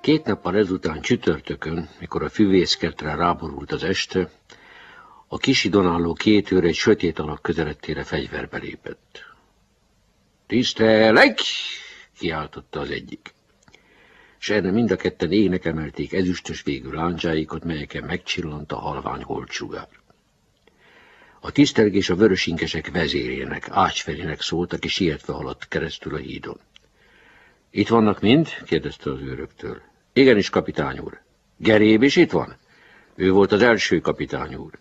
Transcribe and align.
Két 0.00 0.24
nappal 0.24 0.56
ezután 0.56 1.00
csütörtökön, 1.00 1.88
mikor 2.00 2.22
a 2.22 2.28
füvészkertre 2.28 3.14
ráborult 3.14 3.72
az 3.72 3.82
este, 3.82 4.30
a 5.26 5.36
kisi 5.38 5.68
donálló 5.68 6.12
két 6.12 6.50
őr 6.50 6.64
egy 6.64 6.74
sötét 6.74 7.18
alak 7.18 7.42
közelettére 7.42 8.04
fegyverbe 8.04 8.58
lépett. 8.58 9.24
Tisztelek! 10.46 11.38
kiáltotta 12.18 12.80
az 12.80 12.90
egyik. 12.90 13.34
S 14.38 14.50
erre 14.50 14.70
mind 14.70 14.90
a 14.90 14.96
ketten 14.96 15.32
ének 15.32 15.64
emelték 15.64 16.12
ezüstös 16.12 16.62
végű 16.62 16.90
láncsáikat, 16.90 17.64
melyeken 17.64 18.04
megcsillant 18.04 18.72
a 18.72 18.78
halvány 18.78 19.22
holtsugár. 19.22 19.88
A 21.40 21.50
tisztelgés 21.50 22.10
a 22.10 22.16
vörösinkesek 22.16 22.90
vezérének, 22.90 23.68
Ácsferinek 23.70 24.40
szólt, 24.40 24.72
aki 24.72 24.88
sietve 24.88 25.32
haladt 25.32 25.68
keresztül 25.68 26.14
a 26.14 26.18
hídon. 26.18 26.60
Itt 27.70 27.88
vannak 27.88 28.20
mind? 28.20 28.48
kérdezte 28.64 29.10
az 29.10 29.20
őröktől. 29.20 29.80
Igenis, 30.12 30.50
kapitány 30.50 30.98
úr. 30.98 31.20
Geréb 31.56 32.02
is 32.02 32.16
itt 32.16 32.30
van? 32.30 32.56
Ő 33.14 33.30
volt 33.30 33.52
az 33.52 33.62
első 33.62 34.00
kapitány 34.00 34.54
úr. 34.54 34.78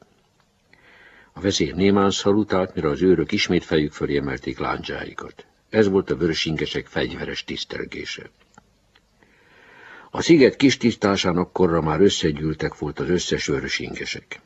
A 1.34 1.40
vezér 1.40 1.76
némán 1.76 2.12
szalutált, 2.12 2.76
mire 2.76 2.90
az 2.90 3.02
őrök 3.02 3.32
ismét 3.32 3.63
fejük 3.63 3.91
fölé 3.91 4.18
emelték 4.18 4.60
láncsáikat. 4.60 5.46
Ez 5.70 5.88
volt 5.88 6.10
a 6.10 6.16
vörösinkesek 6.16 6.88
fegyveres 6.88 7.44
tisztelgése. 7.44 8.30
A 10.12 10.22
sziget 10.22 10.55
kis 10.55 10.77
tisztásán 10.77 11.38
akkorra 11.38 11.82
már 11.82 12.02
összegyűltek 12.02 12.77
volt 12.77 12.99
az 12.99 13.10
összes 13.10 13.46
vörösinkesek. 13.46 14.40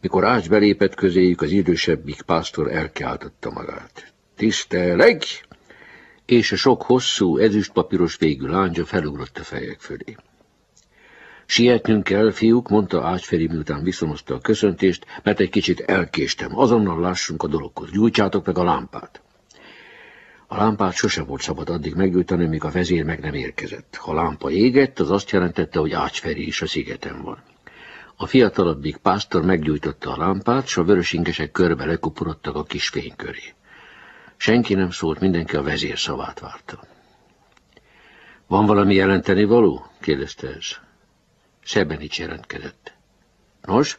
Mikor 0.00 0.24
Ács 0.24 0.48
belépett 0.48 0.94
közéjük, 0.94 1.40
az 1.40 1.50
idősebbik 1.50 2.22
pásztor 2.22 2.72
elkiáltotta 2.72 3.50
magát. 3.50 4.12
Tiszteleg! 4.36 5.22
És 6.28 6.52
a 6.52 6.56
sok 6.56 6.82
hosszú, 6.82 7.38
ezüstpapíros 7.38 8.16
végű 8.16 8.46
láncsa 8.46 8.84
felugrott 8.84 9.38
a 9.38 9.42
fejek 9.42 9.80
fölé. 9.80 10.16
Sietnünk 11.46 12.04
kell, 12.04 12.30
fiúk, 12.30 12.68
mondta 12.68 13.04
Ácsferi, 13.06 13.46
miután 13.46 13.82
viszonozta 13.82 14.34
a 14.34 14.40
köszöntést, 14.40 15.06
mert 15.22 15.40
egy 15.40 15.50
kicsit 15.50 15.80
elkéstem. 15.80 16.58
Azonnal 16.58 17.00
lássunk 17.00 17.42
a 17.42 17.46
dologhoz. 17.46 17.90
Gyújtsátok 17.90 18.46
meg 18.46 18.58
a 18.58 18.64
lámpát. 18.64 19.22
A 20.46 20.56
lámpát 20.56 20.94
sose 20.94 21.22
volt 21.22 21.40
szabad 21.40 21.68
addig 21.68 21.94
meggyújtani, 21.94 22.46
míg 22.46 22.64
a 22.64 22.70
vezér 22.70 23.04
meg 23.04 23.20
nem 23.20 23.34
érkezett. 23.34 23.96
Ha 23.96 24.14
lámpa 24.14 24.50
égett, 24.50 24.98
az 24.98 25.10
azt 25.10 25.30
jelentette, 25.30 25.78
hogy 25.78 25.92
Ácsferi 25.92 26.46
is 26.46 26.62
a 26.62 26.66
szigeten 26.66 27.22
van. 27.22 27.42
A 28.16 28.26
fiatalabbik 28.26 28.96
pásztor 28.96 29.44
meggyújtotta 29.44 30.12
a 30.12 30.16
lámpát, 30.16 30.66
s 30.66 30.76
a 30.76 30.84
vörösinkesek 30.84 31.50
körbe 31.50 31.84
lekuporodtak 31.84 32.54
a 32.54 32.62
kis 32.62 32.88
fény 32.88 33.12
köré. 33.16 33.54
Senki 34.38 34.74
nem 34.74 34.90
szólt, 34.90 35.20
mindenki 35.20 35.56
a 35.56 35.62
vezér 35.62 35.98
szavát 35.98 36.40
várta. 36.40 36.80
Van 38.46 38.66
valami 38.66 38.94
jelenteni 38.94 39.44
való? 39.44 39.86
kérdezte 40.00 40.48
ez. 40.48 40.66
Sebenics 41.60 42.18
jelentkezett. 42.18 42.92
Nos? 43.62 43.98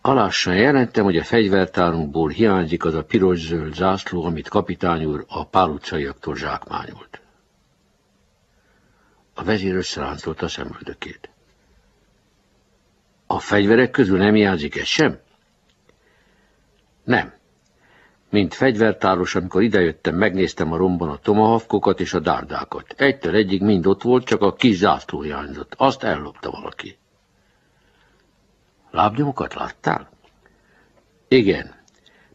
Alássan 0.00 0.56
jelentem, 0.56 1.04
hogy 1.04 1.16
a 1.16 1.24
fegyvertárunkból 1.24 2.28
hiányzik 2.28 2.84
az 2.84 2.94
a 2.94 3.04
piros-zöld 3.04 3.74
zászló, 3.74 4.24
amit 4.24 4.48
kapitány 4.48 5.04
úr 5.04 5.24
a 5.28 5.46
pálucaiaktól 5.46 6.36
zsákmányolt. 6.36 7.20
A 9.34 9.44
vezér 9.44 9.74
összeráncolta 9.74 10.44
a 10.44 10.48
szemöldökét. 10.48 11.28
A 13.26 13.38
fegyverek 13.38 13.90
közül 13.90 14.18
nem 14.18 14.34
hiányzik 14.34 14.76
ez 14.76 14.86
sem? 14.86 15.18
Nem. 17.04 17.32
Mint 18.34 18.54
fegyvertáros, 18.54 19.34
amikor 19.34 19.62
idejöttem, 19.62 20.14
megnéztem 20.14 20.72
a 20.72 20.76
romban 20.76 21.08
a 21.08 21.16
tomahawkokat 21.16 22.00
és 22.00 22.14
a 22.14 22.20
dárdákat. 22.20 22.94
Egytől 22.96 23.34
egyig 23.34 23.62
mind 23.62 23.86
ott 23.86 24.02
volt, 24.02 24.24
csak 24.24 24.42
a 24.42 24.52
kis 24.52 24.76
zászló 24.76 25.20
hiányzott. 25.20 25.74
Azt 25.76 26.02
ellopta 26.02 26.50
valaki. 26.50 26.96
Lábnyomokat 28.90 29.54
láttál? 29.54 30.08
Igen. 31.28 31.74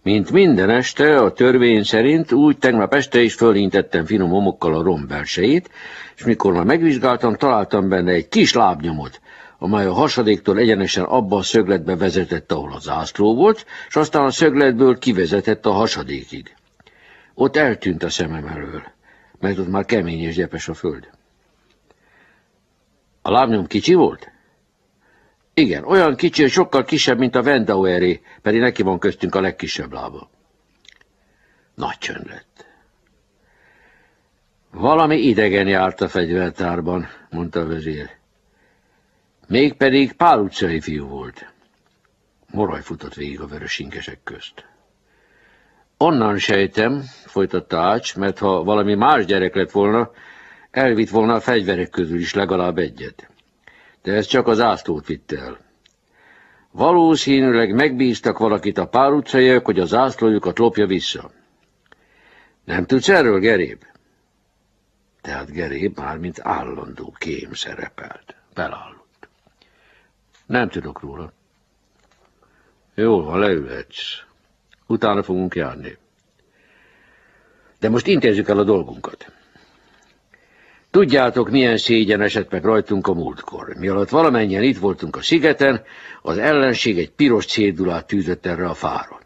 Mint 0.04 0.32
minden 0.32 0.70
este, 0.70 1.18
a 1.18 1.34
törvény 1.34 1.84
szerint 1.84 2.32
úgy 2.32 2.58
tegnap 2.58 2.94
este 2.94 3.22
is 3.22 3.34
fölintettem 3.34 4.06
finom 4.06 4.30
homokkal 4.30 4.76
a 4.76 4.82
rom 4.84 5.08
belsejét, 5.08 5.70
és 6.16 6.24
mikor 6.24 6.54
már 6.54 6.66
megvizsgáltam, 6.66 7.36
találtam 7.36 7.90
benne 7.90 8.12
egy 8.12 8.28
kis 8.28 8.54
lábnyomot, 8.54 9.22
amely 9.60 9.86
a 9.86 9.94
hasadéktól 9.94 10.58
egyenesen 10.58 11.04
abba 11.04 11.38
a 11.38 11.44
szögletbe 11.44 11.96
vezetett, 11.96 12.52
ahol 12.52 12.74
a 12.74 12.80
zászló 12.80 13.36
volt, 13.36 13.66
és 13.88 13.96
aztán 13.96 14.26
a 14.26 14.32
szögletből 14.32 14.98
kivezetett 14.98 15.66
a 15.66 15.72
hasadékig. 15.72 16.56
Ott 17.34 17.56
eltűnt 17.56 18.04
a 18.04 18.10
szemem 18.10 18.46
elől, 18.46 18.84
mert 19.40 19.58
ott 19.58 19.70
már 19.70 19.86
kemény 19.86 20.20
és 20.20 20.36
gyepes 20.36 20.68
a 20.68 20.74
föld. 20.74 21.10
A 23.22 23.32
lábnyom 23.32 23.68
kicsi 23.68 23.94
volt? 23.94 24.32
Igen, 25.54 25.84
olyan 25.84 26.16
kicsi, 26.16 26.42
hogy 26.42 26.52
sokkal 26.52 26.84
kisebb, 26.84 27.18
mint 27.18 27.36
a 27.36 27.44
Vendaueré, 27.44 28.22
pedig 28.42 28.60
neki 28.60 28.82
van 28.82 29.00
köztünk 29.00 29.36
a 29.36 29.42
legkisebb 29.42 29.94
lába. 29.94 30.30
Nagy 31.76 31.98
csönd 31.98 32.28
lett. 32.28 32.66
Valami 34.72 35.18
idegen 35.18 35.68
járt 35.68 36.02
a 36.02 36.08
fegyvertárban, 36.08 37.08
mondta 37.30 37.60
a 37.60 37.68
vezér. 37.68 38.19
Mégpedig 39.50 40.14
Pál 40.14 40.40
utcai 40.40 40.80
fiú 40.80 41.08
volt. 41.08 41.54
Moraj 42.52 42.82
futott 42.82 43.14
végig 43.14 43.40
a 43.40 43.48
vörösinkesek 43.48 44.20
közt. 44.24 44.66
Onnan 45.98 46.38
sejtem, 46.38 47.04
folytatta 47.26 47.80
Ács, 47.80 48.16
mert 48.16 48.38
ha 48.38 48.64
valami 48.64 48.96
más 48.96 49.26
gyerek 49.26 49.56
lett 49.56 49.72
volna, 49.72 50.12
elvitt 50.72 51.10
volna 51.10 51.34
a 51.34 51.40
fegyverek 51.40 51.90
közül 51.90 52.20
is 52.20 52.34
legalább 52.34 52.78
egyet. 52.78 53.30
De 54.02 54.14
ez 54.14 54.26
csak 54.26 54.48
az 54.48 54.60
ászlót 54.60 55.08
vitte 55.08 55.38
el. 55.38 55.58
Valószínűleg 56.72 57.74
megbíztak 57.74 58.38
valakit 58.38 58.78
a 58.78 58.88
pár 58.88 59.12
utcaiak, 59.12 59.66
hogy 59.66 59.80
az 59.80 59.94
ászlójukat 59.94 60.60
lopja 60.60 60.86
vissza. 60.86 61.32
Nem 62.66 62.86
tudsz 62.86 63.10
erről, 63.10 63.40
Geréb? 63.40 63.84
Tehát 65.22 65.52
Geréb 65.52 65.98
már 65.98 66.18
mint 66.18 66.40
állandó 66.42 67.16
kém 67.18 67.54
szerepelt. 67.54 68.36
Beláll. 68.54 68.99
Nem 70.50 70.70
tudok 70.70 71.00
róla. 71.00 71.32
Jó, 72.96 73.20
ha 73.20 73.38
leülhetsz. 73.38 74.22
Utána 74.88 75.24
fogunk 75.24 75.56
járni. 75.56 75.98
De 77.80 77.90
most 77.90 78.08
intézzük 78.08 78.48
el 78.48 78.58
a 78.58 78.64
dolgunkat. 78.64 79.32
Tudjátok, 80.92 81.50
milyen 81.50 81.78
szégyen 81.78 82.22
esett 82.22 82.52
meg 82.52 82.64
rajtunk 82.64 83.08
a 83.08 83.14
múltkor. 83.14 83.76
Mi 83.76 83.88
alatt 83.88 84.10
valamennyien 84.10 84.64
itt 84.64 84.78
voltunk 84.78 85.16
a 85.16 85.22
szigeten, 85.22 85.84
az 86.22 86.38
ellenség 86.38 86.98
egy 86.98 87.12
piros 87.12 87.46
cédulát 87.46 88.08
tűzött 88.08 88.46
erre 88.46 88.68
a 88.70 88.74
fára. 88.74 89.20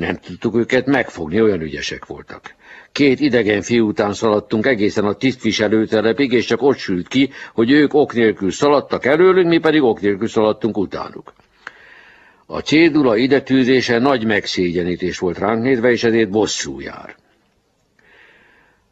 Nem 0.00 0.16
tudtuk 0.16 0.56
őket 0.56 0.86
megfogni, 0.86 1.40
olyan 1.40 1.60
ügyesek 1.60 2.06
voltak. 2.06 2.54
Két 2.92 3.20
idegen 3.20 3.62
fiú 3.62 3.86
után 3.88 4.12
szaladtunk 4.12 4.66
egészen 4.66 5.04
a 5.04 5.12
tisztviselőtelepig, 5.12 6.32
és 6.32 6.44
csak 6.44 6.62
ott 6.62 6.76
sült 6.76 7.08
ki, 7.08 7.30
hogy 7.54 7.70
ők 7.70 7.94
ok 7.94 8.12
nélkül 8.14 8.50
szaladtak 8.50 9.04
előlünk, 9.04 9.48
mi 9.48 9.58
pedig 9.58 9.82
ok 9.82 10.00
nélkül 10.00 10.28
szaladtunk 10.28 10.76
utánuk. 10.78 11.32
A 12.46 12.58
cédula 12.58 13.16
idetűzése 13.16 13.98
nagy 13.98 14.24
megszégyenítés 14.24 15.18
volt 15.18 15.38
ránk 15.38 15.62
nézve, 15.62 15.90
és 15.90 16.04
ezért 16.04 16.30
bosszú 16.30 16.80
jár. 16.80 17.16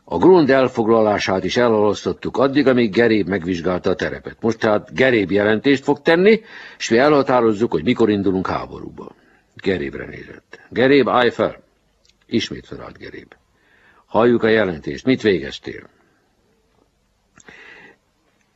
A 0.04 0.19
grund 0.19 0.50
elfoglalását 0.50 1.44
is 1.44 1.56
elhalasztottuk 1.56 2.36
addig, 2.36 2.66
amíg 2.66 2.92
Geréb 2.92 3.28
megvizsgálta 3.28 3.90
a 3.90 3.94
terepet. 3.94 4.36
Most 4.40 4.58
tehát 4.58 4.94
Geréb 4.94 5.30
jelentést 5.30 5.82
fog 5.84 6.02
tenni, 6.02 6.40
és 6.78 6.88
mi 6.88 6.98
elhatározzuk, 6.98 7.70
hogy 7.72 7.84
mikor 7.84 8.10
indulunk 8.10 8.46
háborúba. 8.46 9.14
Gerébre 9.62 10.04
nézett. 10.04 10.60
Geréb, 10.70 11.08
állj 11.08 11.30
fel! 11.30 11.62
Ismét 12.26 12.66
felállt 12.66 12.98
Geréb. 12.98 13.34
Halljuk 14.06 14.42
a 14.42 14.48
jelentést. 14.48 15.04
Mit 15.04 15.22
végeztél? 15.22 15.88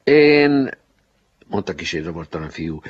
Én, 0.04 0.70
mondta 1.46 1.74
kis 1.74 1.94
a 1.94 2.48
fiú, 2.48 2.80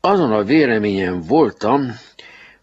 azon 0.00 0.32
a 0.32 0.44
véleményen 0.44 1.20
voltam, 1.20 1.98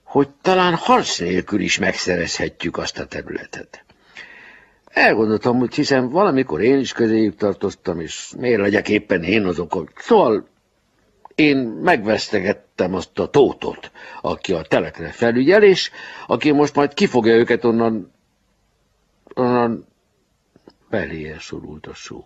hogy 0.04 0.30
talán 0.42 0.76
harc 0.76 1.20
nélkül 1.20 1.60
is 1.60 1.78
megszerezhetjük 1.78 2.78
azt 2.78 3.00
a 3.00 3.06
területet. 3.06 3.84
Elgondoltam, 4.86 5.58
hogy 5.58 5.74
hiszen 5.74 6.10
valamikor 6.10 6.62
én 6.62 6.80
is 6.80 6.94
közéjük 6.94 7.36
tartoztam, 7.36 8.00
és 8.00 8.34
miért 8.38 8.62
legyek 8.62 8.90
éppen 8.90 9.24
én 9.24 9.46
azok. 9.46 9.92
Szóval 9.96 10.48
én 11.40 11.58
megvesztegettem 11.58 12.94
azt 12.94 13.20
a 13.20 13.30
tótot, 13.30 13.92
aki 14.22 14.54
a 14.54 14.62
telekre 14.62 15.12
felügyel, 15.12 15.64
és 15.64 15.92
aki 16.28 16.52
most 16.52 16.76
majd 16.76 16.94
kifogja 16.94 17.34
őket 17.34 17.64
onnan 17.64 18.12
onnan 19.34 19.88
beléje 20.90 21.40
szorult 21.40 21.88
a 21.88 21.94
szó. 21.94 22.26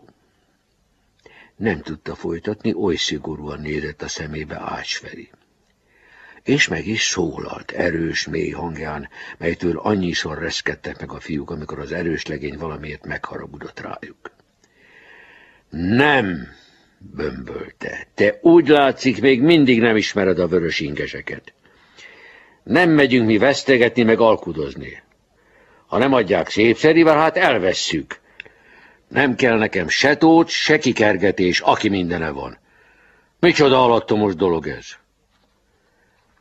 Nem 1.56 1.82
tudta 1.82 2.16
folytatni, 2.16 2.74
oly 2.74 2.96
szigorúan 2.96 3.60
nézett 3.60 4.02
a 4.02 4.08
szemébe 4.08 4.60
Ácsferi. 4.60 5.30
És 6.44 6.68
meg 6.68 6.88
is 6.88 7.04
szólalt, 7.04 7.72
erős, 7.72 8.28
mély 8.28 8.50
hangján, 8.50 9.10
melytől 9.38 9.78
annyiszor 9.78 10.38
reszkedtek 10.38 11.00
meg 11.00 11.12
a 11.12 11.20
fiúk, 11.20 11.52
amikor 11.52 11.80
az 11.80 11.92
erős 11.92 12.26
legény 12.26 12.58
valamiért 12.58 13.06
megharagudott 13.06 13.80
rájuk. 13.80 14.32
Nem, 15.70 16.48
bömbölte. 17.12 18.08
Te 18.14 18.40
úgy 18.42 18.68
látszik, 18.68 19.22
még 19.22 19.42
mindig 19.42 19.82
nem 19.82 19.96
ismered 19.96 20.40
a 20.40 20.48
vörös 20.48 20.80
ingeseket. 20.80 21.54
Nem 22.64 22.90
megyünk 22.90 23.28
mi 23.28 23.38
vesztegetni, 23.38 24.04
meg 24.04 24.20
alkudozni. 24.20 25.02
Ha 25.88 25.98
nem 25.98 26.14
adják 26.14 26.50
szépszerivel, 26.50 27.18
hát 27.18 27.38
elvesszük. 27.38 28.20
Nem 29.08 29.36
kell 29.36 29.58
nekem 29.58 29.88
se 29.88 30.18
tót, 30.18 30.50
se 30.50 30.78
kikergetés, 30.78 31.60
aki 31.60 31.90
mindene 31.90 32.30
van. 32.30 32.58
Micsoda 33.40 33.84
alattomos 33.84 34.36
dolog 34.36 34.68
ez? 34.68 34.86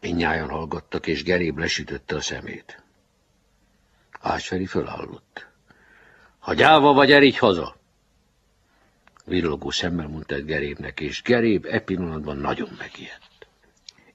Mindnyájan 0.00 0.48
hallgattak, 0.48 1.06
és 1.06 1.22
Geréb 1.22 1.58
lesütötte 1.58 2.16
a 2.16 2.20
szemét. 2.20 2.82
Ásferi 4.20 4.66
fölállott. 4.66 5.46
Ha 6.38 6.54
gyáva 6.54 6.92
vagy, 6.92 7.12
erigy 7.12 7.38
haza! 7.38 7.81
Villogó 9.24 9.70
szemmel 9.70 10.08
mondta 10.08 10.34
egy 10.34 10.44
Gerébnek, 10.44 11.00
és 11.00 11.22
Geréb 11.22 11.66
e 11.70 11.80
pillanatban 11.80 12.36
nagyon 12.36 12.68
megijedt. 12.78 13.46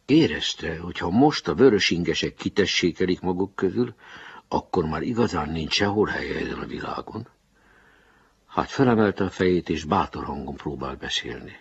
Érezte, 0.05 0.77
hogy 0.77 0.97
ha 0.97 1.09
most 1.09 1.47
a 1.47 1.55
vörös 1.55 1.89
ingesek 1.89 2.33
kitessékelik 2.33 3.21
maguk 3.21 3.55
közül, 3.55 3.95
akkor 4.47 4.85
már 4.85 5.01
igazán 5.01 5.49
nincs 5.49 5.73
sehol 5.73 6.07
helye 6.07 6.39
ezen 6.39 6.59
a 6.59 6.65
világon. 6.65 7.27
Hát 8.47 8.69
felemelte 8.69 9.23
a 9.23 9.29
fejét, 9.29 9.69
és 9.69 9.83
bátor 9.83 10.23
hangon 10.23 10.55
próbál 10.55 10.95
beszélni. 10.95 11.59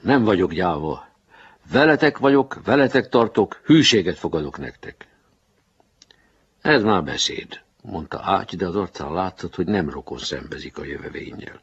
Nem 0.00 0.24
vagyok 0.24 0.52
gyáva. 0.52 1.08
Veletek 1.70 2.18
vagyok, 2.18 2.64
veletek 2.64 3.08
tartok, 3.08 3.60
hűséget 3.64 4.18
fogadok 4.18 4.58
nektek. 4.58 5.08
Ez 6.60 6.82
már 6.82 7.04
beszéd, 7.04 7.60
mondta 7.82 8.20
Ágy, 8.22 8.56
de 8.56 8.66
az 8.66 8.76
arcán 8.76 9.12
látszott, 9.12 9.54
hogy 9.54 9.66
nem 9.66 9.90
rokon 9.90 10.18
szembezik 10.18 10.78
a 10.78 10.84
jövevénnyel. 10.84 11.60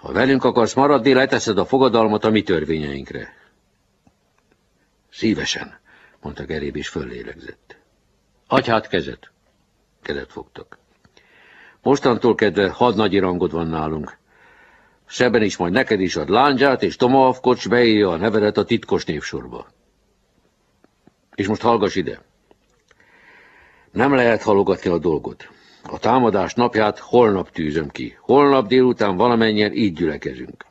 Ha 0.00 0.12
velünk 0.12 0.44
akarsz 0.44 0.74
maradni, 0.74 1.12
leteszed 1.12 1.58
a 1.58 1.64
fogadalmat 1.64 2.24
a 2.24 2.30
mi 2.30 2.42
törvényeinkre. 2.42 3.34
Szívesen, 5.10 5.78
mondta 6.20 6.44
Geréb, 6.44 6.76
és 6.76 6.88
föllélegzett. 6.88 7.76
Adj 8.46 8.70
hát 8.70 8.88
kezet. 8.88 9.30
Kezet 10.02 10.32
fogtak. 10.32 10.78
Mostantól 11.82 12.34
kedve 12.34 12.70
hadnagyi 12.70 13.18
rangod 13.18 13.52
van 13.52 13.66
nálunk. 13.66 14.18
Seben 15.06 15.42
is 15.42 15.56
majd 15.56 15.72
neked 15.72 16.00
is 16.00 16.16
ad 16.16 16.28
láncsát, 16.28 16.82
és 16.82 16.96
Tomahawk 16.96 17.68
beírja 17.68 18.08
a 18.08 18.16
nevedet 18.16 18.56
a 18.56 18.64
titkos 18.64 19.04
névsorba. 19.04 19.66
És 21.34 21.46
most 21.46 21.62
hallgass 21.62 21.94
ide. 21.94 22.22
Nem 23.90 24.14
lehet 24.14 24.42
halogatni 24.42 24.90
a 24.90 24.98
dolgot. 24.98 25.48
A 25.82 25.98
támadás 25.98 26.54
napját 26.54 26.98
holnap 26.98 27.50
tűzöm 27.50 27.88
ki. 27.88 28.16
Holnap 28.20 28.66
délután 28.66 29.16
valamennyien 29.16 29.72
így 29.72 29.92
gyülekezünk. 29.92 30.64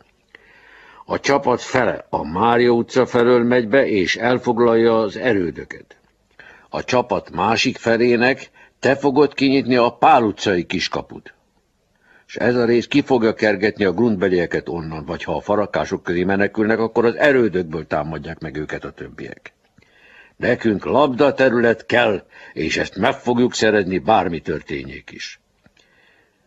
A 1.06 1.19
csapat 1.19 1.61
fele 1.61 2.06
a 2.09 2.27
Mária 2.27 2.71
utca 2.71 3.06
felől 3.06 3.44
megy 3.44 3.67
be, 3.67 3.88
és 3.88 4.15
elfoglalja 4.15 5.00
az 5.00 5.17
erődöket. 5.17 5.97
A 6.69 6.83
csapat 6.83 7.31
másik 7.31 7.77
felének 7.77 8.50
te 8.79 8.95
fogod 8.95 9.33
kinyitni 9.33 9.75
a 9.75 9.89
Pál 9.89 10.23
utcai 10.23 10.65
kiskaput. 10.65 11.33
És 12.27 12.35
ez 12.35 12.56
a 12.56 12.65
rész 12.65 12.88
ki 12.88 13.01
fogja 13.01 13.33
kergetni 13.33 13.83
a 13.83 13.94
grundbelieket 13.94 14.69
onnan, 14.69 15.06
vagy 15.06 15.23
ha 15.23 15.35
a 15.35 15.41
farakások 15.41 16.03
közé 16.03 16.23
menekülnek, 16.23 16.79
akkor 16.79 17.06
az 17.06 17.15
erődökből 17.15 17.88
támadják 17.88 18.39
meg 18.39 18.56
őket 18.56 18.83
a 18.83 18.91
többiek. 18.91 19.53
Nekünk 20.39 20.86
labda 20.86 21.33
terület 21.33 21.86
kell, 21.86 22.25
és 22.53 22.77
ezt 22.77 22.95
meg 22.95 23.13
fogjuk 23.13 23.53
szerezni, 23.53 23.97
bármi 23.97 24.39
történjék 24.41 25.12
is. 25.12 25.39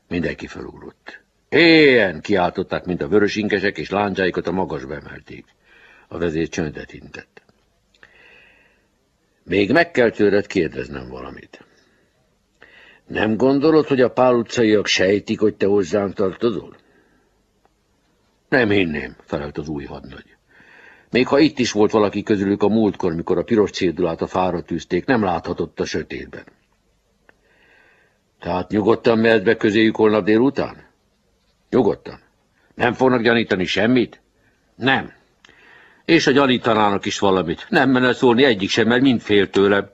Mindenki 0.08 0.46
felugrott. 0.46 1.20
Éjjen 1.48 2.20
kiáltották, 2.20 2.84
mint 2.84 3.02
a 3.02 3.08
vörös 3.08 3.36
inkesek, 3.36 3.78
és 3.78 3.90
láncsáikat 3.90 4.46
a 4.46 4.52
magasba 4.52 4.94
emelték. 4.94 5.44
A 6.08 6.18
vezér 6.18 6.48
csöndet 6.48 6.92
intett. 6.92 7.42
Még 9.42 9.72
meg 9.72 9.90
kell 9.90 10.10
tőled 10.10 10.46
kérdeznem 10.46 11.08
valamit. 11.08 11.64
Nem 13.06 13.36
gondolod, 13.36 13.86
hogy 13.86 14.00
a 14.00 14.10
pál 14.10 14.34
utcaiak 14.34 14.86
sejtik, 14.86 15.40
hogy 15.40 15.54
te 15.54 15.66
hozzám 15.66 16.12
tartozol? 16.12 16.76
Nem 18.48 18.70
hinném, 18.70 19.16
felelt 19.24 19.58
az 19.58 19.68
új 19.68 19.84
hadnagy. 19.84 20.36
Még 21.12 21.26
ha 21.26 21.38
itt 21.38 21.58
is 21.58 21.72
volt 21.72 21.90
valaki 21.90 22.22
közülük 22.22 22.62
a 22.62 22.68
múltkor, 22.68 23.14
mikor 23.14 23.38
a 23.38 23.42
piros 23.42 23.70
cédulát 23.70 24.20
a 24.22 24.26
fára 24.26 24.62
tűzték, 24.62 25.04
nem 25.04 25.22
láthatott 25.22 25.80
a 25.80 25.84
sötétben. 25.84 26.44
Tehát 28.38 28.70
nyugodtan 28.70 29.18
mehet 29.18 29.44
be 29.44 29.56
közéjük 29.56 29.96
holnap 29.96 30.24
délután? 30.24 30.86
Nyugodtan. 31.70 32.20
Nem 32.74 32.92
fognak 32.92 33.22
gyanítani 33.22 33.64
semmit? 33.64 34.20
Nem. 34.74 35.12
És 36.04 36.26
a 36.26 36.30
gyanítanának 36.30 37.06
is 37.06 37.18
valamit. 37.18 37.66
Nem 37.68 37.90
menne 37.90 38.12
szólni 38.12 38.44
egyik 38.44 38.70
sem, 38.70 38.88
mert 38.88 39.02
mind 39.02 39.20
fél 39.20 39.50
tőlem. 39.50 39.90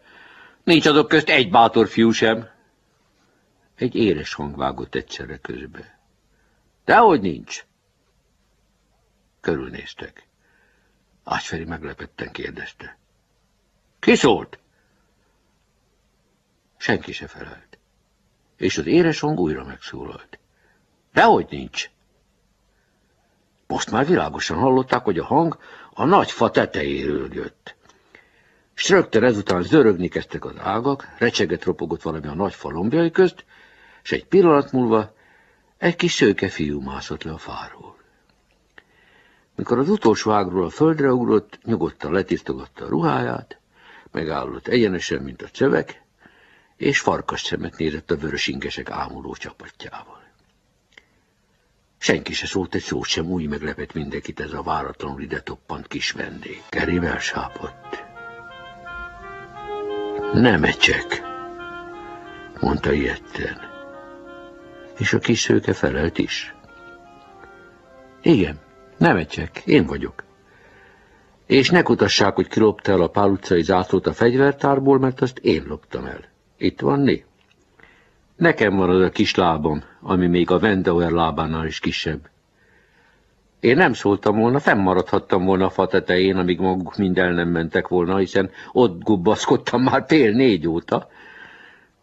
Nincs 0.65 0.87
azok 0.87 1.09
közt 1.09 1.29
egy 1.29 1.51
bátor 1.51 1.89
fiú 1.89 2.11
sem. 2.11 2.49
Egy 3.75 3.95
éles 3.95 4.35
hang 4.35 4.57
vágott 4.57 4.95
egyszerre 4.95 5.37
közbe. 5.37 5.99
Dehogy 6.85 7.21
nincs. 7.21 7.65
Körülnéztek. 9.41 10.28
Ácsferi 11.29 11.65
meglepetten 11.65 12.33
kérdezte. 12.33 12.99
Ki 13.99 14.15
szólt? 14.15 14.59
Senki 16.77 17.13
se 17.13 17.27
felelt. 17.27 17.79
És 18.57 18.79
az 18.79 18.87
éres 18.87 19.21
hang 19.21 19.39
újra 19.39 19.65
megszólalt. 19.65 20.39
Dehogy 21.13 21.47
nincs. 21.51 21.91
Most 23.67 23.91
már 23.91 24.07
világosan 24.07 24.59
hallották, 24.59 25.05
hogy 25.05 25.19
a 25.19 25.25
hang 25.25 25.59
a 25.95 26.05
nagy 26.05 26.31
fa 26.31 26.51
tetejéről 26.51 27.35
jött. 27.35 27.77
S 28.75 28.89
rögtön 28.89 29.25
ezután 29.25 29.63
zörögni 29.63 30.09
kezdtek 30.09 30.45
az 30.45 30.59
ágak, 30.59 31.09
recseget 31.19 31.65
ropogott 31.65 32.03
valami 32.03 32.27
a 32.27 32.35
nagy 32.35 32.55
fa 32.55 32.69
lombjai 32.71 33.11
közt, 33.11 33.45
és 34.03 34.13
egy 34.13 34.27
pillanat 34.27 34.73
múlva 34.73 35.15
egy 35.77 35.97
kis 35.97 36.13
szőke 36.13 36.49
fiú 36.49 36.81
mászott 36.81 37.23
le 37.23 37.33
a 37.33 37.39
fáról. 37.39 37.98
Mikor 39.59 39.79
az 39.79 39.89
utolsó 39.89 40.31
ágról 40.31 40.65
a 40.65 40.71
földre 40.71 41.13
ugrott, 41.13 41.59
nyugodtan 41.65 42.13
letisztogatta 42.13 42.85
a 42.85 42.89
ruháját, 42.89 43.59
megállott 44.11 44.67
egyenesen, 44.67 45.23
mint 45.23 45.43
a 45.43 45.49
csövek, 45.49 46.03
és 46.77 47.01
farkas 47.01 47.41
szemet 47.41 47.77
nézett 47.79 48.11
a 48.11 48.17
vörös 48.17 48.47
ingesek 48.47 48.91
ámuló 48.91 49.35
csapatjával. 49.35 50.23
Senki 51.99 52.33
se 52.33 52.47
szólt 52.47 52.75
egy 52.75 52.83
szót 52.83 53.07
sem, 53.07 53.27
úgy 53.27 53.49
meglepett 53.49 53.93
mindenkit 53.93 54.41
ez 54.41 54.53
a 54.53 54.63
váratlanul 54.63 55.23
ide 55.23 55.41
toppant 55.41 55.87
kis 55.87 56.11
vendég. 56.11 56.63
Kerével 56.69 57.19
sápadt. 57.19 58.05
Nem 60.33 60.65
ecsek, 60.65 61.23
mondta 62.61 62.93
ilyetten. 62.93 63.61
És 64.99 65.13
a 65.13 65.19
kis 65.19 65.41
szőke 65.41 65.73
felelt 65.73 66.19
is. 66.19 66.55
Igen, 68.23 68.67
nem 68.99 69.17
ecsek, 69.17 69.63
én 69.65 69.87
vagyok. 69.87 70.25
És 71.47 71.71
ne 71.71 71.83
kutassák, 71.83 72.35
hogy 72.35 72.49
kilopta 72.49 72.93
el 72.93 73.01
a 73.01 73.09
Pál 73.09 73.29
utcai 73.29 73.63
zászlót 73.63 74.07
a 74.07 74.13
fegyvertárból, 74.13 74.99
mert 74.99 75.21
azt 75.21 75.39
én 75.39 75.65
loptam 75.67 76.05
el. 76.05 76.21
Itt 76.57 76.81
van 76.81 77.01
né? 77.01 77.25
Nekem 78.37 78.77
van 78.77 78.91
az 78.91 79.01
a 79.01 79.11
kis 79.11 79.35
lábam, 79.35 79.83
ami 80.01 80.27
még 80.27 80.51
a 80.51 80.59
Vendauer 80.59 81.11
lábánál 81.11 81.67
is 81.67 81.81
kisebb. 81.81 82.29
Én 83.61 83.77
nem 83.77 83.93
szóltam 83.93 84.39
volna, 84.39 84.59
fennmaradhattam 84.59 85.45
volna 85.45 85.65
a 85.65 85.71
fa 85.71 85.87
tetején, 85.87 86.37
amíg 86.37 86.59
maguk 86.59 86.97
mind 86.97 87.19
el 87.19 87.33
nem 87.33 87.49
mentek 87.49 87.89
volna, 87.89 88.17
hiszen 88.17 88.51
ott 88.73 89.03
gubbaszkodtam 89.03 89.83
már 89.83 90.05
fél 90.07 90.33
négy 90.33 90.69
óta. 90.69 91.09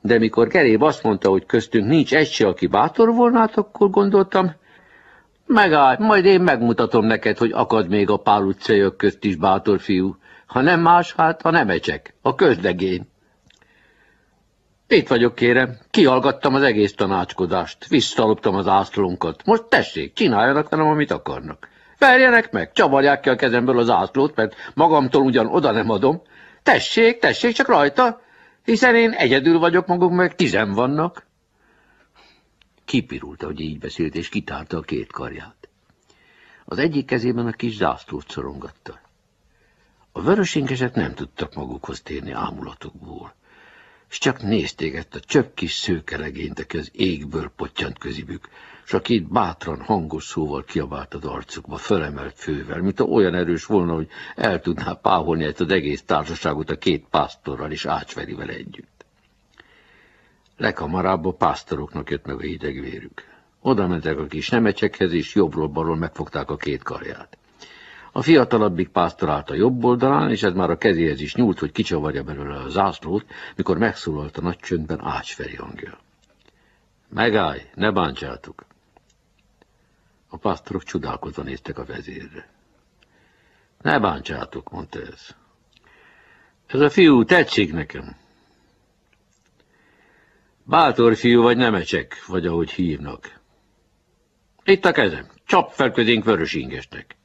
De 0.02 0.18
mikor 0.18 0.48
Geréb 0.48 0.82
azt 0.82 1.04
mondta, 1.04 1.30
hogy 1.30 1.46
köztünk 1.46 1.88
nincs 1.88 2.16
egy 2.16 2.28
se, 2.28 2.48
aki 2.48 2.68
bátor 2.68 3.14
volna, 3.14 3.40
hát 3.40 3.58
akkor 3.58 3.90
gondoltam, 3.90 4.54
megállj, 5.46 5.96
majd 6.00 6.26
én 6.26 6.42
megmutatom 6.42 7.06
neked, 7.06 7.38
hogy 7.38 7.52
akad 7.52 7.90
még 7.90 8.10
a 8.10 8.18
pál 8.18 8.44
utcaiak 8.44 8.98
közt 8.98 9.24
is 9.24 9.36
bátor 9.36 9.80
fiú. 9.80 10.18
Ha 10.46 10.62
nem 10.62 10.82
más, 10.82 11.14
hát 11.14 11.42
a 11.42 11.50
nemecsek, 11.50 12.14
a 12.22 12.36
közlegény. 12.36 13.08
Itt 14.88 15.08
vagyok, 15.08 15.36
kérem. 15.36 15.78
Kihallgattam 15.92 16.56
az 16.56 16.62
egész 16.62 16.94
tanácskodást. 16.94 17.88
Visszaloptam 17.88 18.56
az 18.56 18.68
ászlónkat. 18.68 19.46
Most 19.46 19.64
tessék, 19.64 20.14
csináljanak 20.14 20.70
velem, 20.70 20.88
amit 20.88 21.12
akarnak. 21.12 21.70
Verjenek 21.98 22.52
meg, 22.52 22.72
csavarják 22.72 23.20
ki 23.20 23.30
a 23.30 23.36
kezemből 23.36 23.80
az 23.80 23.90
ászlót, 23.90 24.36
mert 24.36 24.56
magamtól 24.74 25.24
ugyan 25.24 25.48
oda 25.48 25.72
nem 25.72 25.90
adom. 25.90 26.22
Tessék, 26.64 27.20
tessék 27.20 27.54
csak 27.54 27.68
rajta, 27.68 28.22
hiszen 28.64 28.96
én 28.96 29.12
egyedül 29.12 29.60
vagyok, 29.60 29.88
maguk 29.88 30.12
meg 30.12 30.36
tizen 30.36 30.72
vannak. 30.72 31.26
Kipirult, 32.86 33.42
hogy 33.42 33.60
így 33.60 33.80
beszélt, 33.80 34.16
és 34.16 34.30
kitárta 34.30 34.78
a 34.78 34.82
két 34.82 35.12
karját. 35.12 35.70
Az 36.66 36.78
egyik 36.78 37.06
kezében 37.06 37.48
a 37.48 37.52
kis 37.52 37.76
zászlót 37.76 38.30
szorongatta. 38.30 39.00
A 40.12 40.22
vörösinkesek 40.22 40.94
nem 40.96 41.14
tudtak 41.14 41.54
magukhoz 41.54 42.02
térni 42.02 42.32
ámulatukból 42.32 43.34
és 44.10 44.18
csak 44.22 44.42
nézték 44.42 44.96
ezt 44.96 45.16
a 45.16 45.20
csöpp 45.20 45.56
kis 45.56 45.74
szőkelegényt, 45.74 46.60
aki 46.60 46.78
az 46.78 46.90
égből 46.94 47.52
pottyant 47.56 47.98
közibük, 47.98 48.50
s 48.86 48.94
a 48.94 49.02
bátran, 49.30 49.82
hangos 49.82 50.24
szóval 50.26 50.64
kiabált 50.64 51.14
az 51.14 51.24
arcukba, 51.26 51.78
fölemelt 51.78 52.34
fővel, 52.38 52.82
mint 52.82 53.00
olyan 53.00 53.34
erős 53.36 53.66
volna, 53.66 53.94
hogy 53.94 54.08
el 54.36 54.60
tudná 54.62 54.94
páholni 54.94 55.44
ezt 55.44 55.60
az 55.62 55.70
egész 55.70 56.04
társaságot 56.04 56.70
a 56.70 56.78
két 56.78 57.06
pásztorral 57.10 57.72
és 57.72 57.86
ácsverivel 57.86 58.50
együtt. 58.50 58.95
Leghamarabb 60.58 61.26
a 61.26 61.34
pásztoroknak 61.34 62.10
jött 62.10 62.26
meg 62.26 62.36
a 62.36 62.42
hidegvérük. 62.42 63.24
Oda 63.62 63.88
mentek 63.88 64.18
a 64.18 64.26
kis 64.26 64.50
nemecsekhez, 64.50 65.14
és 65.14 65.36
jobbról-balról 65.36 65.96
megfogták 65.96 66.50
a 66.50 66.56
két 66.56 66.84
karját. 66.84 67.38
A 68.12 68.22
fiatalabbik 68.22 68.90
pásztor 68.90 69.30
állt 69.30 69.50
a 69.50 69.54
jobb 69.54 69.84
oldalán, 69.84 70.30
és 70.30 70.44
ez 70.44 70.54
már 70.54 70.70
a 70.70 70.78
kezéhez 70.78 71.22
is 71.22 71.36
nyúlt, 71.36 71.60
hogy 71.60 71.72
kicsavarja 71.72 72.24
belőle 72.24 72.58
a 72.58 72.70
zászlót, 72.70 73.26
mikor 73.56 73.78
megszólalt 73.78 74.38
a 74.38 74.42
nagy 74.42 74.58
csöndben 74.58 75.02
Ácsferi 75.04 75.56
hangja. 75.56 75.98
Megállj, 77.10 77.62
ne 77.74 77.92
bántsátok! 77.92 78.66
A 80.28 80.38
pásztorok 80.38 80.84
csodálkozva 80.84 81.44
néztek 81.44 81.78
a 81.78 81.86
vezérre. 81.86 82.48
Ne 83.82 84.00
bántsátok, 84.00 84.72
mondta 84.72 85.00
ez. 85.00 85.28
Ez 86.68 86.80
a 86.80 86.90
fiú 86.90 87.24
tetszik 87.24 87.74
nekem. 87.74 88.16
Bátor 90.68 91.16
fiú 91.16 91.42
vagy 91.42 91.58
nemecsek, 91.58 92.26
vagy 92.26 92.46
ahogy 92.46 92.72
hívnak. 92.72 93.40
Itt 94.64 94.86
a 94.86 94.92
kezem, 94.92 95.28
csap 95.44 95.72
fel 95.72 95.92
közénk 95.92 96.24
vörös 96.24 96.54
ingesnek. 96.54 97.16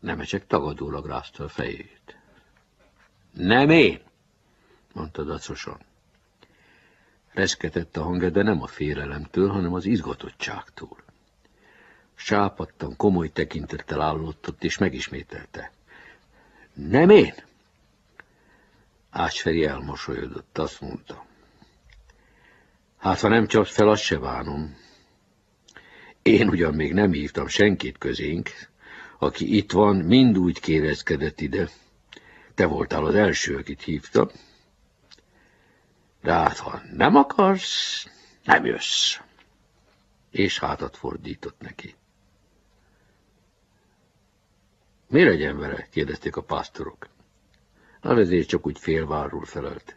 Nemecsek 0.00 0.46
tagadólag 0.46 1.06
rázta 1.06 1.44
a 1.44 1.48
fejét. 1.48 2.16
Nem 3.32 3.70
én, 3.70 4.00
mondta 4.92 5.22
dacosan. 5.22 5.78
Reszketett 7.32 7.96
a 7.96 8.02
hangja, 8.02 8.30
de 8.30 8.42
nem 8.42 8.62
a 8.62 8.66
félelemtől, 8.66 9.48
hanem 9.48 9.74
az 9.74 9.84
izgatottságtól. 9.84 10.96
Sápadtan, 12.14 12.96
komoly 12.96 13.28
tekintettel 13.28 14.00
állottott, 14.00 14.64
és 14.64 14.78
megismételte. 14.78 15.72
Nem 16.72 17.10
én? 17.10 17.34
Ácsferi 19.10 19.64
elmosolyodott, 19.64 20.58
azt 20.58 20.80
mondta. 20.80 21.24
Hát, 23.04 23.20
ha 23.20 23.28
nem 23.28 23.46
csapsz 23.46 23.74
fel, 23.74 23.88
azt 23.88 24.02
se 24.02 24.18
bánom. 24.18 24.76
Én 26.22 26.48
ugyan 26.48 26.74
még 26.74 26.92
nem 26.92 27.12
hívtam 27.12 27.46
senkit 27.46 27.98
közénk, 27.98 28.50
aki 29.18 29.56
itt 29.56 29.72
van, 29.72 29.96
mind 29.96 30.38
úgy 30.38 30.60
kérezkedett 30.60 31.40
ide. 31.40 31.68
Te 32.54 32.66
voltál 32.66 33.04
az 33.04 33.14
első, 33.14 33.56
akit 33.56 33.82
hívtam. 33.82 34.28
De 36.22 36.32
hát, 36.32 36.58
ha 36.58 36.82
nem 36.92 37.16
akarsz, 37.16 38.06
nem 38.44 38.64
jössz. 38.64 39.18
És 40.30 40.58
hátat 40.58 40.96
fordított 40.96 41.60
neki. 41.60 41.94
Mi 45.08 45.24
legyen 45.24 45.58
vele? 45.58 45.86
kérdezték 45.90 46.36
a 46.36 46.42
pásztorok. 46.42 47.08
A 48.00 48.14
vezér 48.14 48.46
csak 48.46 48.66
úgy 48.66 48.78
félvárul 48.78 49.44
felelt. 49.44 49.96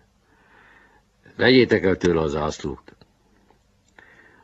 Vegyétek 1.36 1.84
el 1.84 1.98
tőle 1.98 2.22
az 2.22 2.36
ászlót. 2.36 2.97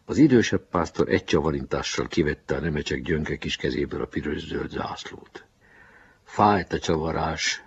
Az 0.05 0.17
idősebb 0.17 0.67
pásztor 0.69 1.09
egy 1.09 1.23
csavarintással 1.23 2.07
kivette 2.07 2.55
a 2.55 2.59
nemecsek 2.59 3.01
gyönke 3.01 3.37
kis 3.37 3.55
kezéből 3.55 4.01
a 4.01 4.05
piros-zöld 4.05 4.69
zászlót. 4.69 5.45
Fájt 6.23 6.73
a 6.73 6.79
csavarás, 6.79 7.63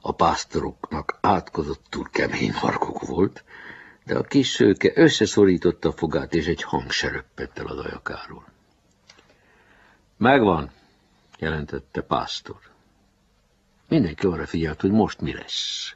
a 0.00 0.12
pásztoroknak 0.12 1.18
átkozottul 1.20 2.08
kemény 2.10 2.52
harkok 2.52 3.06
volt, 3.06 3.44
de 4.04 4.18
a 4.18 4.22
kis 4.22 4.48
szőke 4.48 4.92
összeszorította 4.94 5.88
a 5.88 5.92
fogát, 5.92 6.34
és 6.34 6.46
egy 6.46 6.62
hang 6.62 6.90
se 6.90 7.08
röppent 7.08 7.58
el 7.58 7.66
az 7.66 7.78
ajakáról. 7.78 8.44
Megvan, 10.16 10.70
jelentette 11.38 12.00
pásztor. 12.00 12.60
Mindenki 13.88 14.26
arra 14.26 14.46
figyelt, 14.46 14.80
hogy 14.80 14.90
most 14.90 15.20
mi 15.20 15.32
lesz. 15.32 15.94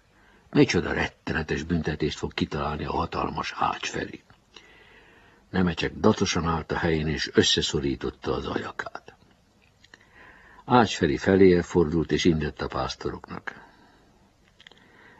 Micsoda 0.50 0.92
rettenetes 0.92 1.62
büntetést 1.62 2.18
fog 2.18 2.34
kitalálni 2.34 2.84
a 2.84 2.92
hatalmas 2.92 3.54
ács 3.56 3.90
felé. 3.90 4.23
Nemecsek 5.54 5.92
datosan 5.96 6.46
állt 6.46 6.72
a 6.72 6.76
helyén, 6.76 7.08
és 7.08 7.30
összeszorította 7.34 8.34
az 8.34 8.46
ajakát. 8.46 9.14
Ácsferi 10.64 11.16
felé 11.16 11.60
fordult, 11.60 12.12
és 12.12 12.24
indett 12.24 12.60
a 12.62 12.66
pásztoroknak. 12.66 13.60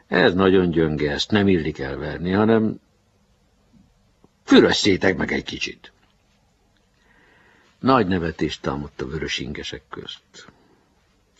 Ez 0.06 0.34
nagyon 0.34 0.70
gyönge, 0.70 1.10
ezt 1.12 1.30
nem 1.30 1.48
illik 1.48 1.78
elverni, 1.78 2.30
hanem 2.30 2.80
fürösszétek 4.44 5.16
meg 5.16 5.32
egy 5.32 5.44
kicsit. 5.44 5.92
Nagy 7.78 8.06
nevetést 8.06 8.62
támadt 8.62 9.00
a 9.00 9.06
vörös 9.06 9.38
ingesek 9.38 9.82
közt. 9.88 10.46